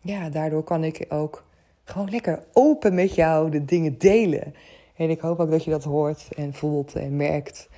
ja, 0.00 0.28
daardoor 0.30 0.62
kan 0.62 0.84
ik 0.84 1.06
ook 1.08 1.44
gewoon 1.84 2.10
lekker 2.10 2.42
open 2.52 2.94
met 2.94 3.14
jou 3.14 3.50
de 3.50 3.64
dingen 3.64 3.98
delen. 3.98 4.54
En 4.96 5.10
ik 5.10 5.20
hoop 5.20 5.40
ook 5.40 5.50
dat 5.50 5.64
je 5.64 5.70
dat 5.70 5.84
hoort 5.84 6.28
en 6.36 6.54
voelt 6.54 6.94
en 6.94 7.16
merkt. 7.16 7.68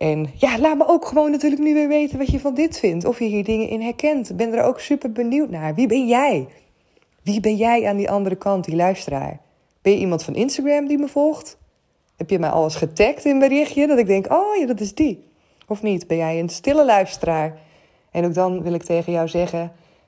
En 0.00 0.30
ja, 0.34 0.58
laat 0.58 0.76
me 0.76 0.88
ook 0.88 1.06
gewoon 1.06 1.30
natuurlijk 1.30 1.62
nu 1.62 1.74
weer 1.74 1.88
weten 1.88 2.18
wat 2.18 2.30
je 2.30 2.40
van 2.40 2.54
dit 2.54 2.78
vindt. 2.78 3.04
Of 3.04 3.18
je 3.18 3.24
hier 3.24 3.44
dingen 3.44 3.68
in 3.68 3.80
herkent. 3.80 4.30
Ik 4.30 4.36
ben 4.36 4.52
er 4.52 4.64
ook 4.64 4.80
super 4.80 5.12
benieuwd 5.12 5.50
naar. 5.50 5.74
Wie 5.74 5.86
ben 5.86 6.06
jij? 6.06 6.48
Wie 7.22 7.40
ben 7.40 7.56
jij 7.56 7.88
aan 7.88 7.96
die 7.96 8.10
andere 8.10 8.36
kant, 8.36 8.64
die 8.64 8.76
luisteraar? 8.76 9.40
Ben 9.82 9.92
je 9.92 9.98
iemand 9.98 10.22
van 10.22 10.34
Instagram 10.34 10.86
die 10.86 10.98
me 10.98 11.08
volgt? 11.08 11.58
Heb 12.16 12.30
je 12.30 12.38
mij 12.38 12.50
al 12.50 12.64
eens 12.64 12.76
getagd 12.76 13.24
in 13.24 13.38
berichtje 13.38 13.86
dat 13.86 13.98
ik 13.98 14.06
denk, 14.06 14.32
oh 14.32 14.56
ja, 14.56 14.66
dat 14.66 14.80
is 14.80 14.94
die? 14.94 15.24
Of 15.66 15.82
niet? 15.82 16.06
Ben 16.06 16.16
jij 16.16 16.40
een 16.40 16.48
stille 16.48 16.84
luisteraar? 16.84 17.58
En 18.10 18.24
ook 18.24 18.34
dan 18.34 18.62
wil 18.62 18.72
ik 18.72 18.82
tegen 18.82 19.12
jou 19.12 19.28
zeggen, 19.28 19.62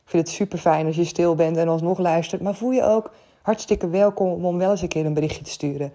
ik 0.05 0.11
vind 0.11 0.27
het 0.27 0.37
super 0.37 0.59
fijn 0.59 0.87
als 0.87 0.97
je 0.97 1.05
stil 1.05 1.35
bent 1.35 1.57
en 1.57 1.69
alsnog 1.69 1.99
luistert. 1.99 2.43
Maar 2.43 2.55
voel 2.55 2.71
je 2.71 2.85
ook 2.85 3.13
hartstikke 3.43 3.89
welkom 3.89 4.45
om 4.45 4.59
wel 4.59 4.71
eens 4.71 4.83
een 4.83 4.89
keer 4.89 5.07
een 5.07 5.15
berichtje 5.15 5.45
te 5.45 5.51
sturen 5.51 5.93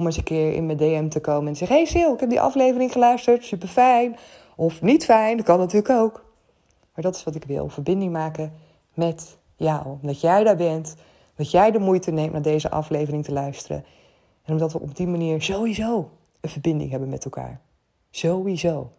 om 0.00 0.06
eens 0.06 0.16
een 0.16 0.22
keer 0.22 0.52
in 0.52 0.66
mijn 0.66 0.78
DM 0.78 1.08
te 1.08 1.20
komen 1.20 1.46
en 1.46 1.52
te 1.52 1.58
zeggen: 1.58 1.76
Hey 1.76 1.86
Sil, 1.92 2.12
ik 2.14 2.20
heb 2.20 2.28
die 2.28 2.40
aflevering 2.40 2.92
geluisterd, 2.92 3.44
super 3.44 3.68
fijn. 3.68 4.16
Of 4.56 4.82
niet 4.82 5.04
fijn, 5.04 5.36
dat 5.36 5.46
kan 5.46 5.58
natuurlijk 5.58 5.90
ook. 5.90 6.24
Maar 6.94 7.04
dat 7.04 7.16
is 7.16 7.24
wat 7.24 7.34
ik 7.34 7.44
wil: 7.44 7.68
verbinding 7.68 8.12
maken 8.12 8.52
met 8.94 9.38
jou. 9.56 9.86
Omdat 10.00 10.20
jij 10.20 10.44
daar 10.44 10.56
bent, 10.56 10.96
dat 11.34 11.50
jij 11.50 11.70
de 11.70 11.78
moeite 11.78 12.10
neemt 12.10 12.32
naar 12.32 12.42
deze 12.42 12.70
aflevering 12.70 13.24
te 13.24 13.32
luisteren. 13.32 13.84
En 14.44 14.52
omdat 14.52 14.72
we 14.72 14.80
op 14.80 14.96
die 14.96 15.06
manier 15.06 15.42
sowieso 15.42 16.10
een 16.40 16.50
verbinding 16.50 16.90
hebben 16.90 17.08
met 17.08 17.24
elkaar. 17.24 17.60
Sowieso. 18.10 18.90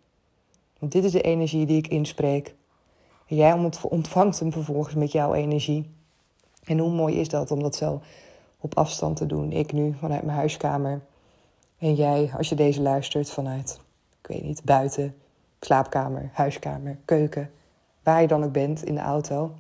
Want 0.80 0.92
dit 0.92 1.04
is 1.04 1.12
de 1.12 1.22
energie 1.22 1.66
die 1.66 1.78
ik 1.78 1.88
inspreek. 1.88 2.56
En 3.28 3.36
jij 3.36 3.72
ontvangt 3.82 4.40
hem 4.40 4.52
vervolgens 4.52 4.96
met 4.96 5.12
jouw 5.12 5.34
energie. 5.34 5.92
En 6.64 6.80
hoe 6.80 6.92
mooi 6.92 7.20
is 7.20 7.30
dat 7.30 7.52
om 7.52 7.62
dat 7.62 7.76
zo 7.76 8.02
op 8.62 8.78
afstand 8.78 9.18
te 9.18 9.26
doen. 9.26 9.52
Ik 9.52 9.74
nu 9.74 9.96
vanuit 10.00 10.24
mijn 10.24 10.38
huiskamer. 10.38 11.02
En 11.78 11.94
jij, 11.94 12.32
als 12.38 12.50
je 12.50 12.56
deze 12.56 12.82
luistert, 12.82 13.32
vanuit, 13.32 13.80
ik 14.22 14.28
weet 14.28 14.44
niet, 14.44 14.64
buiten, 14.64 15.16
slaapkamer, 15.60 16.30
huiskamer, 16.34 16.98
keuken. 17.06 17.52
Waar 18.04 18.22
je 18.22 18.28
dan 18.28 18.44
ook 18.44 18.52
bent 18.52 18.84
in 18.84 18.96
de 18.96 19.02
auto. 19.02 19.52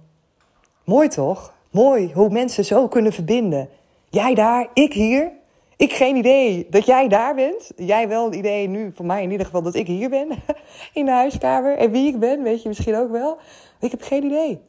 Mooi 0.83 1.07
toch? 1.07 1.53
Mooi 1.69 2.13
hoe 2.13 2.29
mensen 2.29 2.65
zo 2.65 2.87
kunnen 2.87 3.13
verbinden. 3.13 3.69
Jij 4.09 4.33
daar, 4.33 4.69
ik 4.73 4.93
hier. 4.93 5.31
Ik 5.77 5.93
geen 5.93 6.15
idee 6.15 6.67
dat 6.69 6.85
jij 6.85 7.07
daar 7.07 7.35
bent. 7.35 7.71
Jij 7.75 8.07
wel 8.07 8.25
een 8.25 8.37
idee 8.37 8.67
nu, 8.67 8.91
voor 8.93 9.05
mij 9.05 9.23
in 9.23 9.31
ieder 9.31 9.45
geval, 9.45 9.61
dat 9.61 9.75
ik 9.75 9.87
hier 9.87 10.09
ben. 10.09 10.29
In 10.93 11.05
de 11.05 11.11
huiskamer. 11.11 11.77
En 11.77 11.91
wie 11.91 12.07
ik 12.07 12.19
ben, 12.19 12.43
weet 12.43 12.61
je 12.61 12.67
misschien 12.67 12.95
ook 12.95 13.11
wel. 13.11 13.37
Ik 13.79 13.91
heb 13.91 14.01
geen 14.01 14.23
idee. 14.23 14.61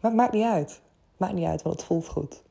Maar 0.00 0.10
het 0.10 0.20
maakt 0.20 0.32
niet 0.32 0.44
uit. 0.44 0.80
Maakt 1.16 1.32
niet 1.32 1.46
uit, 1.46 1.62
want 1.62 1.76
het 1.76 1.84
voelt 1.84 2.08
goed 2.08 2.44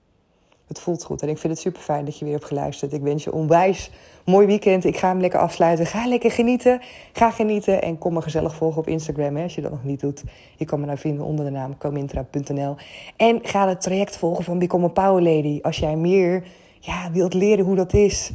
het 0.67 0.79
voelt 0.79 1.03
goed. 1.03 1.21
En 1.21 1.29
ik 1.29 1.37
vind 1.37 1.53
het 1.53 1.61
super 1.61 1.81
fijn 1.81 2.05
dat 2.05 2.19
je 2.19 2.25
weer 2.25 2.33
hebt 2.33 2.45
geluisterd. 2.45 2.93
Ik 2.93 3.01
wens 3.01 3.23
je 3.23 3.33
onwijs 3.33 3.91
mooi 4.25 4.47
weekend. 4.47 4.85
Ik 4.85 4.97
ga 4.97 5.07
hem 5.07 5.19
lekker 5.19 5.39
afsluiten. 5.39 5.85
Ga 5.85 6.07
lekker 6.07 6.31
genieten. 6.31 6.81
Ga 7.13 7.31
genieten. 7.31 7.81
En 7.81 7.97
kom 7.97 8.13
me 8.13 8.21
gezellig 8.21 8.55
volgen 8.55 8.81
op 8.81 8.87
Instagram 8.87 9.35
hè, 9.35 9.43
als 9.43 9.55
je 9.55 9.61
dat 9.61 9.71
nog 9.71 9.83
niet 9.83 9.99
doet. 9.99 10.23
Je 10.55 10.65
kan 10.65 10.79
me 10.79 10.85
nou 10.85 10.97
vinden 10.97 11.25
onder 11.25 11.45
de 11.45 11.51
naam 11.51 11.77
comintra.nl. 11.77 12.75
En 13.15 13.39
ga 13.41 13.67
het 13.67 13.81
traject 13.81 14.17
volgen 14.17 14.43
van 14.43 14.59
Become 14.59 14.85
a 14.85 14.89
Power 14.89 15.21
Lady. 15.21 15.59
Als 15.61 15.77
jij 15.77 15.95
meer 15.95 16.43
ja, 16.79 17.11
wilt 17.11 17.33
leren 17.33 17.65
hoe 17.65 17.75
dat 17.75 17.93
is. 17.93 18.31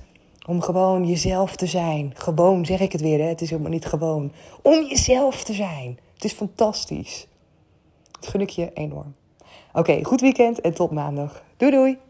Om 0.47 0.61
gewoon 0.61 1.07
jezelf 1.07 1.57
te 1.57 1.67
zijn. 1.67 2.13
Gewoon, 2.15 2.67
zeg 2.67 2.81
ik 2.81 2.93
het 2.93 3.01
weer. 3.01 3.19
Hè? 3.19 3.27
Het 3.27 3.41
is 3.41 3.51
helemaal 3.51 3.71
niet 3.71 3.87
gewoon. 3.87 4.33
Om 4.63 4.85
jezelf 4.85 5.45
te 5.45 5.53
zijn. 5.53 5.99
Het 6.15 6.25
is 6.25 6.33
fantastisch. 6.33 7.27
Dat 8.11 8.27
gun 8.27 8.41
ik 8.41 8.51
je 8.51 8.73
enorm. 8.73 9.15
Oké, 9.73 10.05
goed 10.05 10.21
weekend 10.21 10.61
en 10.61 10.75
tot 10.75 10.91
maandag. 10.91 11.43
Doei 11.57 11.71
doei! 11.71 12.10